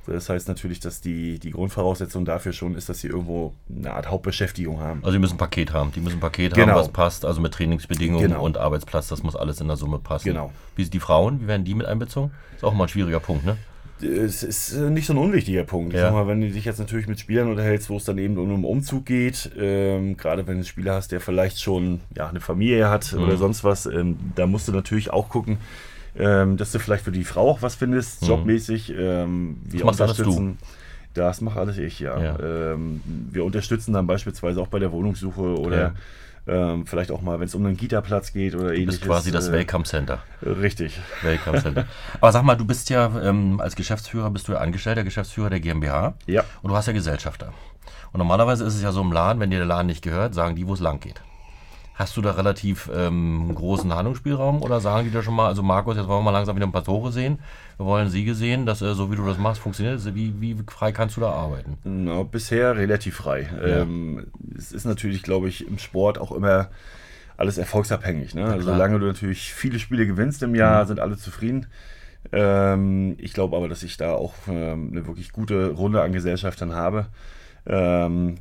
Das 0.06 0.28
heißt 0.28 0.49
natürlich, 0.49 0.80
dass 0.80 1.00
die, 1.00 1.38
die 1.38 1.50
Grundvoraussetzung 1.50 2.25
dafür 2.25 2.52
schon 2.52 2.75
ist, 2.75 2.88
dass 2.88 3.00
sie 3.00 3.08
irgendwo 3.08 3.54
eine 3.75 3.92
Art 3.92 4.11
Hauptbeschäftigung 4.11 4.80
haben. 4.80 5.00
Also 5.02 5.12
die 5.12 5.18
müssen 5.18 5.34
ein 5.34 5.38
Paket 5.38 5.73
haben. 5.73 5.92
Die 5.92 6.00
müssen 6.00 6.16
ein 6.16 6.20
Paket 6.20 6.54
genau. 6.54 6.73
haben, 6.73 6.80
was 6.80 6.88
passt, 6.88 7.25
also 7.25 7.40
mit 7.40 7.52
Trainingsbedingungen 7.54 8.28
genau. 8.28 8.44
und 8.44 8.58
Arbeitsplatz, 8.58 9.08
das 9.08 9.23
muss 9.23 9.37
alles 9.37 9.61
in 9.61 9.68
der 9.68 9.76
Summe 9.76 9.99
passen. 9.99 10.28
Genau. 10.28 10.52
Wie 10.76 10.82
sind 10.82 10.94
die 10.94 11.00
Frauen? 11.00 11.40
Wie 11.40 11.46
werden 11.46 11.64
die 11.64 11.75
mit 11.75 11.87
einbezogen? 11.87 12.32
Ist 12.54 12.64
auch 12.64 12.75
mal 12.75 12.84
ein 12.84 12.88
schwieriger 12.88 13.20
Punkt, 13.20 13.44
ne? 13.44 13.56
es 14.04 14.42
ist 14.42 14.73
äh, 14.73 14.90
nicht 14.90 15.06
so 15.06 15.12
ein 15.12 15.18
unwichtiger 15.18 15.64
Punkt. 15.64 15.94
Ja. 15.94 16.11
Mal, 16.11 16.26
wenn 16.26 16.40
du 16.40 16.50
dich 16.50 16.64
jetzt 16.64 16.78
natürlich 16.78 17.06
mit 17.06 17.20
Spielern 17.20 17.49
unterhältst, 17.49 17.90
wo 17.90 17.96
es 17.96 18.04
dann 18.04 18.18
eben 18.18 18.37
um 18.38 18.50
einen 18.50 18.64
Umzug 18.64 19.06
geht, 19.06 19.50
ähm, 19.58 20.16
gerade 20.16 20.46
wenn 20.46 20.54
du 20.54 20.58
einen 20.58 20.64
Spieler 20.64 20.94
hast, 20.94 21.12
der 21.12 21.20
vielleicht 21.20 21.61
schon 21.61 22.00
ja, 22.16 22.28
eine 22.28 22.40
Familie 22.40 22.90
hat 22.90 23.12
mhm. 23.12 23.23
oder 23.23 23.37
sonst 23.37 23.64
was, 23.64 23.87
ähm, 23.87 24.18
da 24.34 24.46
musst 24.46 24.68
du 24.68 24.73
natürlich 24.73 25.11
auch 25.11 25.28
gucken, 25.28 25.58
ähm, 26.16 26.56
dass 26.56 26.73
du 26.73 26.78
vielleicht 26.78 27.04
für 27.04 27.12
die 27.12 27.25
Frau 27.25 27.50
auch 27.50 27.62
was 27.62 27.75
findest, 27.75 28.23
mhm. 28.23 28.28
jobmäßig. 28.28 28.92
Ähm, 28.97 29.56
wir 29.64 29.85
das 29.85 30.00
unterstützen. 30.00 30.59
Das 31.14 31.40
mache 31.40 31.61
alles 31.61 31.78
ich, 31.78 32.00
ja. 32.00 32.21
ja. 32.21 32.38
Ähm, 32.40 33.00
wir 33.30 33.44
unterstützen 33.44 33.92
dann 33.92 34.06
beispielsweise 34.06 34.61
auch 34.61 34.66
bei 34.68 34.80
der 34.80 34.90
Wohnungssuche 34.90 35.61
oder 35.61 35.78
ja 35.78 35.94
ähm, 36.47 36.87
vielleicht 36.87 37.11
auch 37.11 37.23
mal, 37.23 37.40
wenn 37.40 37.47
es 37.47 37.54
um 37.54 37.64
einen 37.64 37.76
Gita-Platz 37.76 38.33
geht 38.33 38.54
oder 38.54 38.75
ähnliches. 38.75 39.00
Das 39.00 39.02
ist 39.02 39.06
quasi 39.06 39.30
das 39.30 39.49
äh, 39.49 39.52
Welcome 39.52 39.85
Center. 39.85 40.23
Richtig. 40.42 41.00
Welcome 41.23 41.61
Center. 41.61 41.87
Aber 42.21 42.33
sag 42.33 42.42
mal, 42.42 42.56
du 42.56 42.66
bist 42.66 42.90
ja 42.90 43.11
ähm, 43.23 43.61
als 43.61 43.76
Geschäftsführer, 43.76 44.30
bist 44.30 44.49
du 44.49 44.52
ja 44.52 44.59
Angestellter, 44.59 45.04
Geschäftsführer 45.04 45.50
der 45.50 45.61
GmbH. 45.61 46.14
Ja. 46.26 46.44
Und 46.62 46.71
du 46.71 46.76
hast 46.76 46.87
ja 46.87 46.92
Gesellschafter. 46.92 47.52
Und 48.12 48.18
normalerweise 48.18 48.64
ist 48.64 48.75
es 48.75 48.83
ja 48.83 48.92
so 48.92 49.00
im 49.00 49.12
Laden, 49.12 49.40
wenn 49.40 49.50
dir 49.50 49.59
der 49.59 49.66
Laden 49.66 49.87
nicht 49.87 50.02
gehört, 50.02 50.35
sagen 50.35 50.54
die, 50.54 50.66
wo 50.66 50.75
es 50.75 50.80
lang 50.80 51.00
geht. 51.00 51.23
Hast 51.94 52.16
du 52.16 52.22
da 52.22 52.32
relativ 52.32 52.90
ähm, 52.92 53.54
großen 53.54 53.94
Handlungsspielraum 53.94 54.62
oder 54.62 54.80
sagen 54.80 55.06
die 55.06 55.12
da 55.12 55.22
schon 55.22 55.34
mal, 55.34 55.46
also 55.46 55.62
Markus, 55.62 55.96
jetzt 55.96 56.08
wollen 56.08 56.18
wir 56.18 56.24
mal 56.24 56.30
langsam 56.32 56.56
wieder 56.56 56.66
ein 56.66 56.72
paar 56.72 56.82
Tore 56.82 57.12
sehen, 57.12 57.38
wir 57.76 57.86
wollen 57.86 58.10
Siege 58.10 58.34
sehen, 58.34 58.66
dass 58.66 58.82
äh, 58.82 58.94
so 58.94 59.12
wie 59.12 59.16
du 59.16 59.24
das 59.24 59.38
machst, 59.38 59.60
funktioniert? 59.60 60.04
Wie, 60.14 60.40
wie 60.40 60.56
frei 60.68 60.90
kannst 60.90 61.16
du 61.16 61.20
da 61.20 61.30
arbeiten? 61.30 61.78
Na, 61.84 62.24
bisher 62.24 62.76
relativ 62.76 63.16
frei. 63.16 63.48
Ja. 63.60 63.82
Ähm, 63.82 64.26
es 64.56 64.72
ist 64.72 64.84
natürlich, 64.86 65.22
glaube 65.22 65.48
ich, 65.48 65.68
im 65.68 65.78
Sport 65.78 66.18
auch 66.18 66.32
immer 66.32 66.68
alles 67.36 67.58
erfolgsabhängig. 67.58 68.34
Ne? 68.34 68.44
Also, 68.44 68.72
solange 68.72 68.98
du 68.98 69.06
natürlich 69.06 69.52
viele 69.52 69.78
Spiele 69.78 70.06
gewinnst 70.06 70.42
im 70.42 70.54
Jahr, 70.54 70.84
mhm. 70.84 70.88
sind 70.88 71.00
alle 71.00 71.16
zufrieden. 71.16 71.66
Ähm, 72.32 73.16
ich 73.18 73.32
glaube 73.32 73.56
aber, 73.56 73.68
dass 73.68 73.82
ich 73.82 73.96
da 73.96 74.14
auch 74.14 74.34
ähm, 74.48 74.90
eine 74.90 75.06
wirklich 75.06 75.32
gute 75.32 75.70
Runde 75.70 76.02
an 76.02 76.12
Gesellschaftern 76.12 76.72
habe, 76.72 77.06
ähm, 77.66 78.36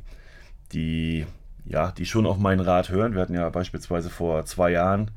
die 0.72 1.26
ja, 1.64 1.92
die 1.92 2.06
schon 2.06 2.26
auf 2.26 2.38
meinen 2.38 2.60
Rat 2.60 2.90
hören. 2.90 3.14
Wir 3.14 3.22
hatten 3.22 3.34
ja 3.34 3.48
beispielsweise 3.50 4.10
vor 4.10 4.44
zwei 4.44 4.70
Jahren, 4.70 5.10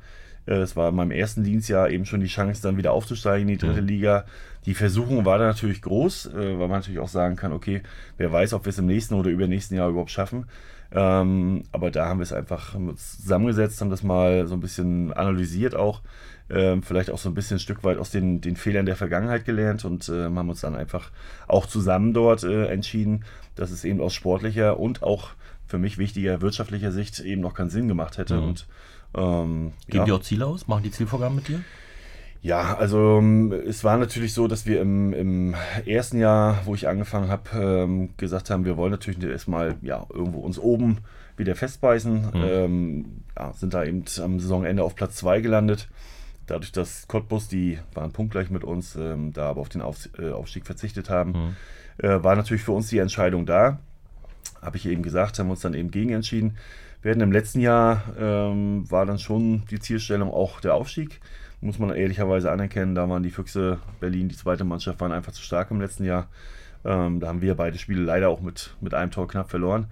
äh, 0.46 0.54
es 0.54 0.76
war 0.76 0.88
in 0.88 0.96
meinem 0.96 1.10
ersten 1.10 1.44
Dienstjahr 1.44 1.90
eben 1.90 2.06
schon 2.06 2.20
die 2.20 2.26
Chance, 2.26 2.62
dann 2.62 2.76
wieder 2.76 2.92
aufzusteigen 2.92 3.48
in 3.48 3.58
die 3.58 3.66
dritte 3.66 3.82
mhm. 3.82 3.88
Liga. 3.88 4.24
Die 4.66 4.74
Versuchung 4.74 5.24
war 5.24 5.38
da 5.38 5.46
natürlich 5.46 5.82
groß, 5.82 6.26
äh, 6.26 6.58
weil 6.58 6.68
man 6.68 6.80
natürlich 6.80 7.00
auch 7.00 7.08
sagen 7.08 7.36
kann, 7.36 7.52
okay, 7.52 7.82
wer 8.16 8.32
weiß, 8.32 8.54
ob 8.54 8.64
wir 8.64 8.70
es 8.70 8.78
im 8.78 8.86
nächsten 8.86 9.14
oder 9.14 9.30
übernächsten 9.30 9.76
Jahr 9.76 9.90
überhaupt 9.90 10.10
schaffen. 10.10 10.46
Ähm, 10.90 11.64
aber 11.70 11.90
da 11.90 12.06
haben 12.06 12.18
wir 12.18 12.24
es 12.24 12.32
einfach 12.32 12.74
zusammengesetzt, 12.96 13.80
haben 13.80 13.90
das 13.90 14.02
mal 14.02 14.46
so 14.46 14.54
ein 14.54 14.60
bisschen 14.60 15.12
analysiert 15.12 15.74
auch, 15.74 16.00
ähm, 16.48 16.82
vielleicht 16.82 17.10
auch 17.10 17.18
so 17.18 17.28
ein 17.28 17.34
bisschen 17.34 17.58
ein 17.58 17.60
Stück 17.60 17.84
weit 17.84 17.98
aus 17.98 18.10
den, 18.10 18.40
den 18.40 18.56
Fehlern 18.56 18.86
der 18.86 18.96
Vergangenheit 18.96 19.44
gelernt 19.44 19.84
und 19.84 20.08
äh, 20.08 20.24
haben 20.24 20.48
uns 20.48 20.62
dann 20.62 20.74
einfach 20.74 21.10
auch 21.46 21.66
zusammen 21.66 22.14
dort 22.14 22.42
äh, 22.42 22.68
entschieden, 22.68 23.24
dass 23.54 23.70
es 23.70 23.84
eben 23.84 24.00
aus 24.00 24.14
sportlicher 24.14 24.80
und 24.80 25.02
auch 25.02 25.32
für 25.68 25.78
mich 25.78 25.98
wichtiger 25.98 26.40
wirtschaftlicher 26.40 26.90
Sicht 26.90 27.20
eben 27.20 27.42
noch 27.42 27.54
keinen 27.54 27.70
Sinn 27.70 27.86
gemacht 27.86 28.18
hätte. 28.18 28.38
Mhm. 28.38 28.48
Und, 28.48 28.66
ähm, 29.14 29.72
Geben 29.86 29.98
ja. 29.98 30.04
die 30.04 30.12
auch 30.12 30.22
Ziele 30.22 30.46
aus? 30.46 30.66
Machen 30.66 30.82
die 30.82 30.90
Zielvorgaben 30.90 31.36
mit 31.36 31.48
dir? 31.48 31.60
Ja, 32.40 32.76
also 32.76 33.18
ähm, 33.18 33.52
es 33.52 33.84
war 33.84 33.96
natürlich 33.98 34.32
so, 34.32 34.46
dass 34.46 34.64
wir 34.64 34.80
im, 34.80 35.12
im 35.12 35.54
ersten 35.86 36.18
Jahr, 36.18 36.62
wo 36.64 36.74
ich 36.74 36.88
angefangen 36.88 37.28
habe, 37.30 37.50
ähm, 37.52 38.10
gesagt 38.16 38.50
haben, 38.50 38.64
wir 38.64 38.76
wollen 38.76 38.92
natürlich 38.92 39.22
erstmal 39.22 39.76
ja, 39.82 40.06
irgendwo 40.08 40.40
uns 40.40 40.58
oben 40.58 40.98
wieder 41.36 41.54
festbeißen. 41.56 42.14
Mhm. 42.14 42.30
Ähm, 42.34 43.06
ja, 43.36 43.52
sind 43.52 43.74
da 43.74 43.84
eben 43.84 44.04
am 44.22 44.40
Saisonende 44.40 44.82
auf 44.82 44.94
Platz 44.94 45.16
2 45.16 45.40
gelandet. 45.40 45.88
Dadurch, 46.46 46.72
dass 46.72 47.08
Cottbus, 47.08 47.48
die 47.48 47.78
waren 47.92 48.12
punktgleich 48.12 48.50
mit 48.50 48.64
uns, 48.64 48.96
ähm, 48.96 49.32
da 49.32 49.50
aber 49.50 49.60
auf 49.60 49.68
den 49.68 49.82
auf, 49.82 50.08
äh, 50.18 50.30
Aufstieg 50.30 50.64
verzichtet 50.64 51.10
haben, 51.10 51.32
mhm. 51.32 51.56
äh, 52.06 52.22
war 52.22 52.36
natürlich 52.36 52.62
für 52.62 52.72
uns 52.72 52.88
die 52.88 52.98
Entscheidung 52.98 53.44
da 53.46 53.80
habe 54.62 54.76
ich 54.76 54.86
eben 54.86 55.02
gesagt, 55.02 55.38
haben 55.38 55.50
uns 55.50 55.60
dann 55.60 55.74
eben 55.74 55.90
gegen 55.90 56.10
entschieden. 56.10 56.56
Wir 57.02 57.12
hatten 57.12 57.20
im 57.20 57.32
letzten 57.32 57.60
Jahr 57.60 58.02
ähm, 58.18 58.90
war 58.90 59.06
dann 59.06 59.18
schon 59.18 59.64
die 59.70 59.78
Zielstellung 59.78 60.30
auch 60.32 60.60
der 60.60 60.74
Aufstieg. 60.74 61.20
Muss 61.60 61.78
man 61.78 61.90
ehrlicherweise 61.90 62.50
anerkennen, 62.50 62.94
da 62.94 63.08
waren 63.08 63.22
die 63.22 63.30
Füchse 63.30 63.78
Berlin, 64.00 64.28
die 64.28 64.36
zweite 64.36 64.64
Mannschaft, 64.64 65.00
waren 65.00 65.12
einfach 65.12 65.32
zu 65.32 65.42
stark 65.42 65.70
im 65.70 65.80
letzten 65.80 66.04
Jahr. 66.04 66.28
Ähm, 66.84 67.20
da 67.20 67.28
haben 67.28 67.42
wir 67.42 67.54
beide 67.56 67.78
Spiele 67.78 68.02
leider 68.02 68.28
auch 68.28 68.40
mit, 68.40 68.74
mit 68.80 68.94
einem 68.94 69.10
Tor 69.10 69.26
knapp 69.26 69.50
verloren. 69.50 69.86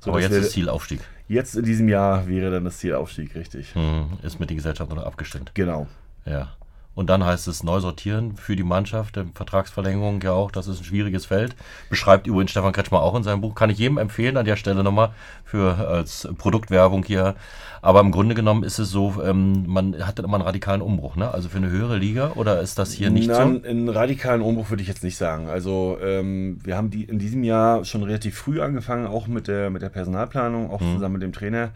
So, 0.00 0.10
Aber 0.10 0.20
jetzt 0.20 0.32
ist 0.32 0.52
Ziel 0.52 0.68
Aufstieg. 0.68 1.00
Jetzt 1.28 1.54
in 1.54 1.64
diesem 1.64 1.88
Jahr 1.88 2.26
wäre 2.26 2.50
dann 2.50 2.64
das 2.64 2.78
Ziel 2.78 2.94
Aufstieg, 2.94 3.34
richtig. 3.34 3.74
Hm, 3.74 4.18
ist 4.22 4.40
mit 4.40 4.50
der 4.50 4.56
Gesellschaft 4.56 4.90
noch 4.90 5.04
abgestimmt. 5.04 5.52
Genau. 5.54 5.86
Ja. 6.24 6.54
Und 6.94 7.08
dann 7.08 7.24
heißt 7.24 7.46
es 7.46 7.62
neu 7.62 7.80
sortieren 7.80 8.36
für 8.36 8.56
die 8.56 8.64
Mannschaft, 8.64 9.18
Vertragsverlängerung 9.34 10.20
ja 10.22 10.32
auch, 10.32 10.50
das 10.50 10.66
ist 10.66 10.80
ein 10.80 10.84
schwieriges 10.84 11.24
Feld. 11.24 11.54
Beschreibt 11.88 12.26
übrigens 12.26 12.50
Stefan 12.50 12.72
Kretschmer 12.72 13.00
auch 13.00 13.14
in 13.14 13.22
seinem 13.22 13.40
Buch. 13.40 13.54
Kann 13.54 13.70
ich 13.70 13.78
jedem 13.78 13.96
empfehlen 13.96 14.36
an 14.36 14.44
der 14.44 14.56
Stelle 14.56 14.82
nochmal 14.82 15.10
für 15.44 15.78
als 15.88 16.28
Produktwerbung 16.36 17.04
hier. 17.04 17.36
Aber 17.80 18.00
im 18.00 18.10
Grunde 18.10 18.34
genommen 18.34 18.64
ist 18.64 18.78
es 18.78 18.90
so, 18.90 19.22
ähm, 19.24 19.64
man 19.66 20.04
hat 20.06 20.18
dann 20.18 20.26
immer 20.26 20.36
einen 20.36 20.44
radikalen 20.44 20.82
Umbruch, 20.82 21.16
ne? 21.16 21.32
Also 21.32 21.48
für 21.48 21.56
eine 21.56 21.70
höhere 21.70 21.96
Liga 21.96 22.32
oder 22.34 22.60
ist 22.60 22.78
das 22.78 22.92
hier 22.92 23.08
nicht 23.08 23.28
Nein, 23.28 23.60
so? 23.62 23.68
Einen 23.68 23.88
radikalen 23.88 24.42
Umbruch 24.42 24.68
würde 24.68 24.82
ich 24.82 24.88
jetzt 24.88 25.04
nicht 25.04 25.16
sagen. 25.16 25.48
Also 25.48 25.96
ähm, 26.02 26.58
wir 26.62 26.76
haben 26.76 26.90
die 26.90 27.04
in 27.04 27.18
diesem 27.18 27.44
Jahr 27.44 27.84
schon 27.84 28.02
relativ 28.02 28.36
früh 28.36 28.60
angefangen, 28.60 29.06
auch 29.06 29.28
mit 29.28 29.48
der, 29.48 29.70
mit 29.70 29.80
der 29.80 29.88
Personalplanung, 29.88 30.70
auch 30.70 30.80
mhm. 30.80 30.94
zusammen 30.94 31.14
mit 31.14 31.22
dem 31.22 31.32
Trainer. 31.32 31.70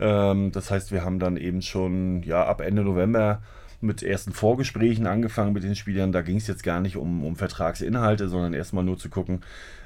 Ähm, 0.00 0.50
das 0.50 0.70
heißt, 0.70 0.90
wir 0.90 1.04
haben 1.04 1.18
dann 1.18 1.36
eben 1.36 1.62
schon 1.62 2.22
ja, 2.24 2.44
ab 2.44 2.60
Ende 2.60 2.82
November 2.82 3.40
mit 3.80 4.02
ersten 4.02 4.32
Vorgesprächen 4.32 5.06
angefangen 5.06 5.52
mit 5.52 5.62
den 5.62 5.76
Spielern. 5.76 6.12
Da 6.12 6.22
ging 6.22 6.36
es 6.36 6.46
jetzt 6.46 6.62
gar 6.62 6.80
nicht 6.80 6.96
um, 6.96 7.24
um 7.24 7.36
Vertragsinhalte, 7.36 8.28
sondern 8.28 8.54
erstmal 8.54 8.84
nur 8.84 8.98
zu 8.98 9.08
gucken. 9.08 9.42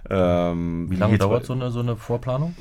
Ähm, 0.08 0.86
wie, 0.90 0.96
lange 0.96 1.18
dauert 1.18 1.44
so 1.44 1.52
eine, 1.52 1.70
so 1.70 1.80
eine 1.80 1.96
Vorplanung? 1.96 2.54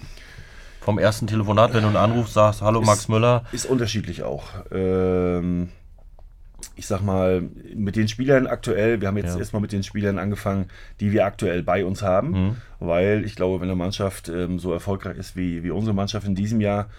Vom 0.81 0.97
ersten 0.97 1.27
Telefonat, 1.27 1.73
wenn 1.73 1.81
du 1.81 1.87
einen 1.87 1.97
Anruf 1.97 2.29
sagst, 2.29 2.61
hallo 2.61 2.81
ist, 2.81 2.87
Max 2.87 3.07
Müller? 3.07 3.43
Ist 3.51 3.65
unterschiedlich 3.65 4.23
auch. 4.23 4.45
Ähm, 4.71 5.69
ich 6.79 6.87
sag 6.87 7.01
mal, 7.01 7.43
mit 7.75 7.97
den 7.97 8.07
Spielern 8.07 8.47
aktuell, 8.47 9.01
wir 9.01 9.09
haben 9.09 9.17
jetzt 9.17 9.33
ja. 9.33 9.39
erstmal 9.39 9.61
mit 9.61 9.73
den 9.73 9.83
Spielern 9.83 10.17
angefangen, 10.17 10.67
die 11.01 11.11
wir 11.11 11.25
aktuell 11.25 11.61
bei 11.61 11.83
uns 11.83 12.01
haben, 12.01 12.29
mhm. 12.29 12.55
weil 12.79 13.25
ich 13.25 13.35
glaube, 13.35 13.59
wenn 13.59 13.67
eine 13.67 13.75
Mannschaft 13.75 14.29
ähm, 14.29 14.59
so 14.59 14.71
erfolgreich 14.71 15.17
ist 15.17 15.35
wie, 15.35 15.61
wie 15.61 15.71
unsere 15.71 15.93
Mannschaft 15.93 16.25
in 16.25 16.35
diesem 16.35 16.61
Jahr, 16.61 16.89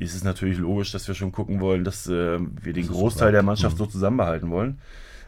ist 0.00 0.16
es 0.16 0.24
natürlich 0.24 0.58
logisch, 0.58 0.90
dass 0.90 1.06
wir 1.06 1.14
schon 1.14 1.30
gucken 1.30 1.60
wollen, 1.60 1.84
dass 1.84 2.08
äh, 2.08 2.40
wir 2.40 2.72
den 2.72 2.88
Großteil 2.88 3.30
der 3.30 3.44
Mannschaft 3.44 3.76
mhm. 3.76 3.78
so 3.78 3.86
zusammenbehalten 3.86 4.50
wollen. 4.50 4.80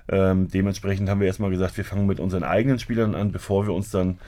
Ähm, 0.09 0.49
dementsprechend 0.49 1.09
haben 1.09 1.21
wir 1.21 1.29
erstmal 1.29 1.51
gesagt, 1.51 1.77
wir 1.77 1.85
fangen 1.85 2.07
mit 2.07 2.19
unseren 2.19 2.43
eigenen 2.43 2.81
Spielern 2.81 3.15
an, 3.15 3.31
bevor 3.31 3.69
wir 3.69 3.75
uns 3.75 3.93
dann 3.93 4.19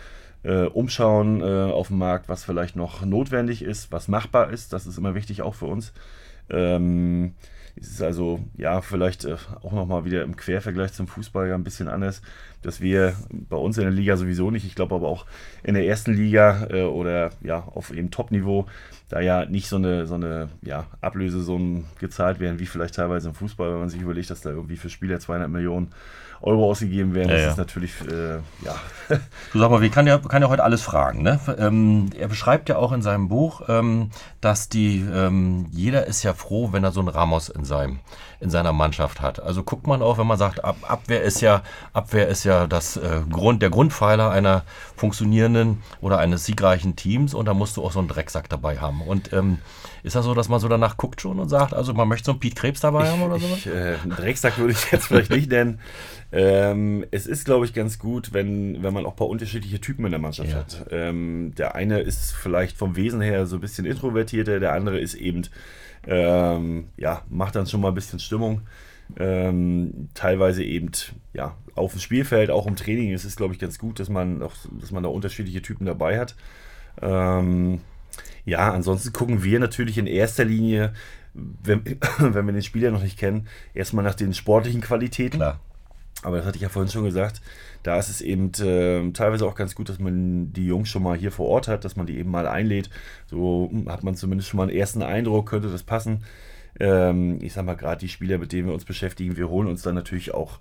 äh, 0.45 0.67
umschauen 0.67 1.41
äh, 1.41 1.73
auf 1.73 1.89
dem 1.89 1.99
Markt, 1.99 2.29
was 2.29 2.45
vielleicht 2.45 2.77
noch 2.77 3.05
notwendig 3.05 3.63
ist, 3.63 3.91
was 3.91 4.07
machbar 4.07 4.51
ist. 4.51 4.73
Das 4.73 4.87
ist 4.87 4.97
immer 4.97 5.17
wichtig 5.17 5.43
auch 5.43 5.57
für 5.57 5.67
uns. 5.67 5.93
Ähm, 6.51 7.35
es 7.77 7.89
ist 7.89 8.03
also, 8.03 8.41
ja, 8.57 8.81
vielleicht 8.81 9.25
äh, 9.25 9.37
auch 9.63 9.73
nochmal 9.73 10.05
wieder 10.05 10.23
im 10.23 10.37
Quervergleich 10.37 10.93
zum 10.93 11.07
Fußball 11.07 11.49
ja 11.49 11.55
ein 11.55 11.65
bisschen 11.65 11.89
anders, 11.89 12.23
dass 12.63 12.81
wir 12.81 13.15
bei 13.31 13.57
uns 13.57 13.77
in 13.79 13.85
der 13.85 13.93
Liga 13.93 14.17
sowieso 14.17 14.51
nicht, 14.51 14.65
ich 14.65 14.75
glaube 14.75 14.95
aber 14.95 15.09
auch 15.09 15.27
in 15.63 15.75
der 15.75 15.87
ersten 15.87 16.15
Liga 16.15 16.67
äh, 16.71 16.83
oder 16.83 17.31
ja, 17.43 17.59
auf 17.75 17.93
eben 17.93 18.11
Top-Niveau, 18.11 18.67
da 19.09 19.21
ja 19.21 19.45
nicht 19.45 19.69
so 19.69 19.77
eine, 19.77 20.07
so 20.07 20.15
eine 20.15 20.49
ja, 20.63 20.87
Ablösesummen 21.01 21.85
gezahlt 21.99 22.41
werden, 22.41 22.59
wie 22.59 22.67
vielleicht 22.67 22.95
teilweise 22.95 23.29
im 23.29 23.35
Fußball, 23.35 23.73
wenn 23.73 23.81
man 23.81 23.89
sich 23.91 24.01
überlegt, 24.01 24.31
dass 24.31 24.41
da 24.41 24.51
irgendwie 24.51 24.77
für 24.77 24.89
Spieler 24.89 25.21
200 25.21 25.51
Millionen 25.51 25.91
Euro 26.43 26.71
ausgegeben 26.71 27.15
werden. 27.15 27.29
Ja, 27.29 27.37
das 27.37 27.45
ja. 27.45 27.51
ist 27.53 27.57
natürlich, 27.57 27.93
äh, 28.11 28.37
ja. 28.65 28.75
Du 29.53 29.59
sag 29.59 29.71
mal, 29.71 29.81
wir 29.81 29.91
kann 29.91 30.07
ja, 30.07 30.19
kann 30.19 30.43
ja 30.43 30.49
heute 30.49 30.65
alles 30.65 30.83
fragen. 30.83 31.23
Ne? 31.23 31.39
Ähm, 31.59 32.11
er 32.19 32.29
beschreibt 32.29 32.69
ja 32.69 32.77
auch 32.77 32.93
in 32.93 33.03
seinem 33.03 33.29
Buch, 33.29 33.63
ähm, 33.69 34.11
dass 34.41 34.69
die, 34.69 35.05
ähm, 35.13 35.67
jeder 35.71 36.07
ist 36.07 36.23
ja 36.23 36.35
froh, 36.35 36.71
wenn 36.73 36.83
er 36.83 36.91
so 36.91 37.01
einen 37.01 37.09
Ramos 37.09 37.49
in, 37.49 37.65
seinem, 37.65 38.01
in 38.41 38.51
seiner 38.51 38.73
Mannschaft 38.73 39.21
hat. 39.21 39.41
Also 39.41 39.63
guckt 39.63 39.87
man 39.87 40.03
auch, 40.03 40.19
wenn 40.19 40.27
man 40.27 40.39
sagt, 40.39 40.65
Ab 40.65 40.77
Abwehr 40.83 41.23
ist 41.23 41.41
ja, 41.41 41.63
Abwehr 41.93 42.29
ist 42.29 42.45
ja 42.45 42.52
das 42.69 42.97
äh, 42.97 43.21
Grund, 43.31 43.63
der 43.63 43.71
Grundpfeiler 43.71 44.31
einer 44.31 44.63
funktionierenden 44.97 45.83
oder 46.01 46.19
eines 46.19 46.45
siegreichen 46.45 46.97
Teams 46.97 47.35
und 47.35 47.47
da 47.47 47.55
musst 47.55 47.77
du 47.77 47.85
auch 47.85 47.93
so 47.93 47.99
einen 47.99 48.09
Drecksack 48.09 48.49
dabei 48.49 48.79
haben. 48.79 49.03
Und 49.03 49.33
ähm, 49.33 49.59
ist 50.03 50.17
das 50.17 50.25
so, 50.25 50.35
dass 50.35 50.49
man 50.49 50.61
so 50.61 50.69
danach 50.69 50.97
guckt 50.97 51.21
schon 51.21 51.39
und 51.39 51.49
sagt, 51.49 51.75
also 51.75 51.95
man 51.95 52.09
möchte 52.09 52.27
so 52.27 52.33
einen 52.33 52.41
Pete 52.41 52.55
Krebs 52.55 52.81
dabei 52.81 53.11
haben 53.11 53.23
oder 53.23 53.39
sowas? 53.39 53.67
Äh, 53.67 53.97
einen 54.03 54.11
Drecksack 54.11 54.59
würde 54.59 54.73
ich 54.73 54.91
jetzt 54.91 55.07
vielleicht 55.07 55.31
nicht 55.31 55.51
nennen. 55.51 55.81
Ähm, 56.35 57.05
es 57.11 57.27
ist, 57.27 57.45
glaube 57.45 57.67
ich, 57.67 57.75
ganz 57.75 57.99
gut, 57.99 58.33
wenn, 58.33 58.83
wenn 58.83 58.95
man 58.95 59.05
auch 59.05 59.11
ein 59.11 59.17
paar 59.17 59.29
unterschiedliche 59.29 59.83
Typen 59.83 60.07
in 60.07 60.13
der 60.13 60.21
Mannschaft 60.21 60.49
ja. 60.49 60.57
hat. 60.57 60.87
Ähm, 60.91 61.53
der 61.59 61.75
eine 61.75 62.01
ist 62.01 62.33
vielleicht 62.33 62.79
vom 62.79 62.97
Wesen 62.97 63.21
her 63.21 63.45
so 63.45 63.57
ein 63.57 63.61
bisschen 63.61 63.85
introvertierter, 63.85 64.59
der 64.59 64.73
andere 64.73 64.99
ist 64.99 65.13
eben, 65.13 65.43
ähm, 66.07 66.89
ja, 66.97 67.21
macht 67.29 67.55
dann 67.55 67.67
schon 67.67 67.83
mal 67.83 67.89
ein 67.89 67.95
bisschen 67.95 68.19
Stimmung. 68.19 68.63
Ähm, 69.19 70.09
teilweise 70.15 70.65
eben 70.65 70.91
ja 71.33 71.57
auf 71.75 71.93
dem 71.93 72.01
Spielfeld, 72.01 72.51
auch 72.51 72.67
im 72.67 72.77
Training 72.77 73.13
ist 73.13 73.25
es, 73.25 73.37
glaube 73.37 73.55
ich, 73.55 73.61
ganz 73.61 73.79
gut, 73.79 74.01
dass 74.01 74.09
man 74.09 74.43
auch, 74.43 74.55
dass 74.81 74.91
man 74.91 75.03
da 75.03 75.09
unterschiedliche 75.09 75.63
Typen 75.63 75.87
dabei 75.87 76.19
hat. 76.19 76.35
Ähm, 77.01 77.81
ja, 78.45 78.73
ansonsten 78.73 79.13
gucken 79.13 79.43
wir 79.43 79.61
natürlich 79.61 79.99
in 79.99 80.07
erster 80.07 80.45
Linie, 80.45 80.93
wenn, 81.35 81.85
wenn 82.19 82.47
wir 82.47 82.53
den 82.53 82.63
Spieler 82.63 82.91
noch 82.91 83.03
nicht 83.03 83.19
kennen, 83.19 83.49
erstmal 83.75 84.05
nach 84.05 84.15
den 84.15 84.35
sportlichen 84.35 84.81
Qualitäten. 84.81 85.39
Klar. 85.39 85.61
Aber 86.23 86.37
das 86.37 86.47
hatte 86.47 86.57
ich 86.57 86.63
ja 86.63 86.69
vorhin 86.69 86.91
schon 86.91 87.05
gesagt, 87.05 87.41
da 87.83 87.99
ist 87.99 88.09
es 88.09 88.21
eben 88.21 88.53
äh, 88.61 89.11
teilweise 89.13 89.45
auch 89.45 89.57
ganz 89.57 89.75
gut, 89.75 89.89
dass 89.89 89.99
man 89.99 90.53
die 90.53 90.67
Jungs 90.67 90.89
schon 90.89 91.03
mal 91.03 91.17
hier 91.17 91.33
vor 91.33 91.49
Ort 91.49 91.67
hat, 91.67 91.85
dass 91.85 91.97
man 91.97 92.07
die 92.07 92.17
eben 92.17 92.31
mal 92.31 92.47
einlädt. 92.47 92.91
So 93.27 93.71
hat 93.89 94.05
man 94.05 94.15
zumindest 94.15 94.49
schon 94.49 94.59
mal 94.59 94.65
einen 94.69 94.77
ersten 94.77 95.03
Eindruck, 95.03 95.49
könnte 95.49 95.69
das 95.69 95.83
passen. 95.83 96.23
Ähm, 96.81 97.39
ich 97.41 97.53
sag 97.53 97.65
mal, 97.65 97.75
gerade 97.75 98.01
die 98.01 98.09
Spieler, 98.09 98.39
mit 98.39 98.53
denen 98.53 98.67
wir 98.67 98.75
uns 98.75 98.85
beschäftigen, 98.85 99.37
wir 99.37 99.49
holen 99.49 99.69
uns 99.69 99.83
dann 99.83 99.95
natürlich 99.95 100.35
auch 100.35 100.59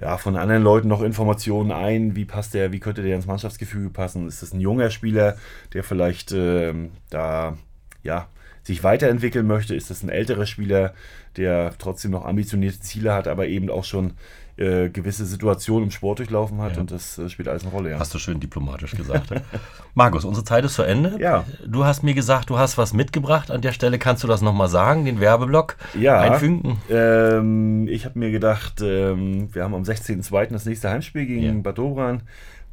ja, 0.00 0.16
von 0.18 0.36
anderen 0.36 0.62
Leuten 0.62 0.88
noch 0.88 1.02
Informationen 1.02 1.70
ein, 1.70 2.16
wie 2.16 2.24
passt 2.24 2.54
der, 2.54 2.72
wie 2.72 2.80
könnte 2.80 3.02
der 3.02 3.14
ins 3.14 3.26
Mannschaftsgefüge 3.26 3.90
passen? 3.90 4.26
Ist 4.26 4.42
das 4.42 4.52
ein 4.52 4.60
junger 4.60 4.90
Spieler, 4.90 5.36
der 5.72 5.84
vielleicht 5.84 6.32
ähm, 6.32 6.90
da 7.10 7.56
ja, 8.02 8.28
sich 8.64 8.82
weiterentwickeln 8.82 9.46
möchte? 9.46 9.74
Ist 9.74 9.90
das 9.90 10.02
ein 10.02 10.08
älterer 10.08 10.46
Spieler, 10.46 10.94
der 11.36 11.74
trotzdem 11.78 12.10
noch 12.10 12.24
ambitionierte 12.24 12.80
Ziele 12.80 13.14
hat, 13.14 13.28
aber 13.28 13.46
eben 13.46 13.70
auch 13.70 13.84
schon 13.84 14.14
äh, 14.56 14.88
gewisse 14.88 15.26
Situationen 15.26 15.84
im 15.84 15.90
Sport 15.90 16.20
durchlaufen 16.20 16.60
hat 16.60 16.74
ja. 16.74 16.80
und 16.80 16.90
das 16.90 17.18
äh, 17.18 17.28
spielt 17.28 17.48
alles 17.48 17.62
eine 17.62 17.72
Rolle. 17.72 17.90
Ja. 17.90 17.98
Hast 17.98 18.14
du 18.14 18.18
schön 18.18 18.38
diplomatisch 18.40 18.92
gesagt. 18.92 19.30
Markus, 19.94 20.24
unsere 20.24 20.44
Zeit 20.44 20.64
ist 20.64 20.74
zu 20.74 20.82
Ende. 20.82 21.16
Ja. 21.20 21.44
Du 21.66 21.84
hast 21.84 22.02
mir 22.02 22.14
gesagt, 22.14 22.50
du 22.50 22.58
hast 22.58 22.78
was 22.78 22.92
mitgebracht. 22.92 23.50
An 23.50 23.62
der 23.62 23.72
Stelle 23.72 23.98
kannst 23.98 24.22
du 24.22 24.28
das 24.28 24.42
nochmal 24.42 24.68
sagen, 24.68 25.04
den 25.04 25.20
Werbeblock 25.20 25.76
ja, 25.98 26.20
einfügen. 26.20 26.78
Ähm, 26.88 27.88
ich 27.88 28.04
habe 28.04 28.18
mir 28.18 28.30
gedacht, 28.30 28.80
ähm, 28.80 29.48
wir 29.52 29.64
haben 29.64 29.74
am 29.74 29.82
16.02. 29.82 30.52
das 30.52 30.66
nächste 30.66 30.90
Heimspiel 30.90 31.26
gegen 31.26 31.42
ja. 31.42 31.62
Bad 31.62 31.78
Dobran. 31.78 32.22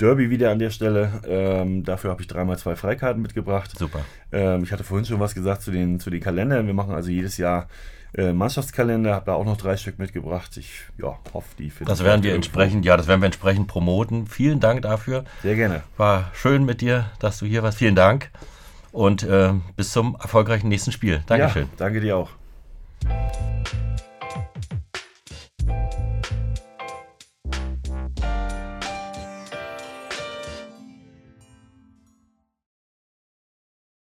Derby 0.02 0.30
wieder 0.30 0.52
an 0.52 0.60
der 0.60 0.72
Stelle. 0.72 1.22
Ähm, 1.28 1.84
dafür 1.84 2.10
habe 2.10 2.22
ich 2.22 2.28
dreimal 2.28 2.58
zwei 2.58 2.76
Freikarten 2.76 3.22
mitgebracht. 3.22 3.78
Super. 3.78 4.00
Ähm, 4.32 4.64
ich 4.64 4.72
hatte 4.72 4.84
vorhin 4.84 5.06
schon 5.06 5.20
was 5.20 5.36
gesagt 5.36 5.62
zu 5.62 5.72
den, 5.72 6.00
zu 6.00 6.10
den 6.10 6.22
Kalendern. 6.22 6.66
Wir 6.66 6.74
machen 6.74 6.94
also 6.94 7.12
jedes 7.12 7.38
Jahr 7.38 7.68
äh, 8.16 8.34
Mannschaftskalender, 8.34 9.14
habe 9.16 9.26
da 9.26 9.34
auch 9.34 9.46
noch 9.46 9.58
drei 9.58 9.78
Stück 9.78 10.00
mitgebracht. 10.00 10.58
Ich 10.58 10.72
ja, 10.98 11.18
hoffe, 11.34 11.48
die 11.58 11.70
finden 11.70 11.90
Das 11.90 12.04
werden 12.04 12.24
wir 12.24 12.36
entsprechend, 12.36 12.86
ja, 12.86 12.98
das 12.98 13.08
werden 13.08 13.22
wir 13.22 13.28
entsprechend 13.28 13.68
promoten. 13.68 14.28
Vielen 14.28 14.60
Dank 14.60 14.82
dafür. 14.82 15.24
Sehr 15.42 15.56
gerne. 15.56 15.84
War 15.98 16.30
schön 16.34 16.66
mit 16.66 16.82
dir, 16.82 17.10
dass 17.20 17.40
du 17.40 17.46
hier 17.46 17.64
warst. 17.64 17.78
Vielen 17.78 17.96
Dank 17.96 18.30
und 18.92 19.24
äh, 19.24 19.54
bis 19.76 19.92
zum 19.92 20.18
erfolgreichen 20.22 20.68
nächsten 20.68 20.92
Spiel. 20.92 21.24
Dankeschön. 21.28 21.64
Ja, 21.64 21.70
danke 21.78 22.02
dir 22.02 22.18
auch. 22.18 22.30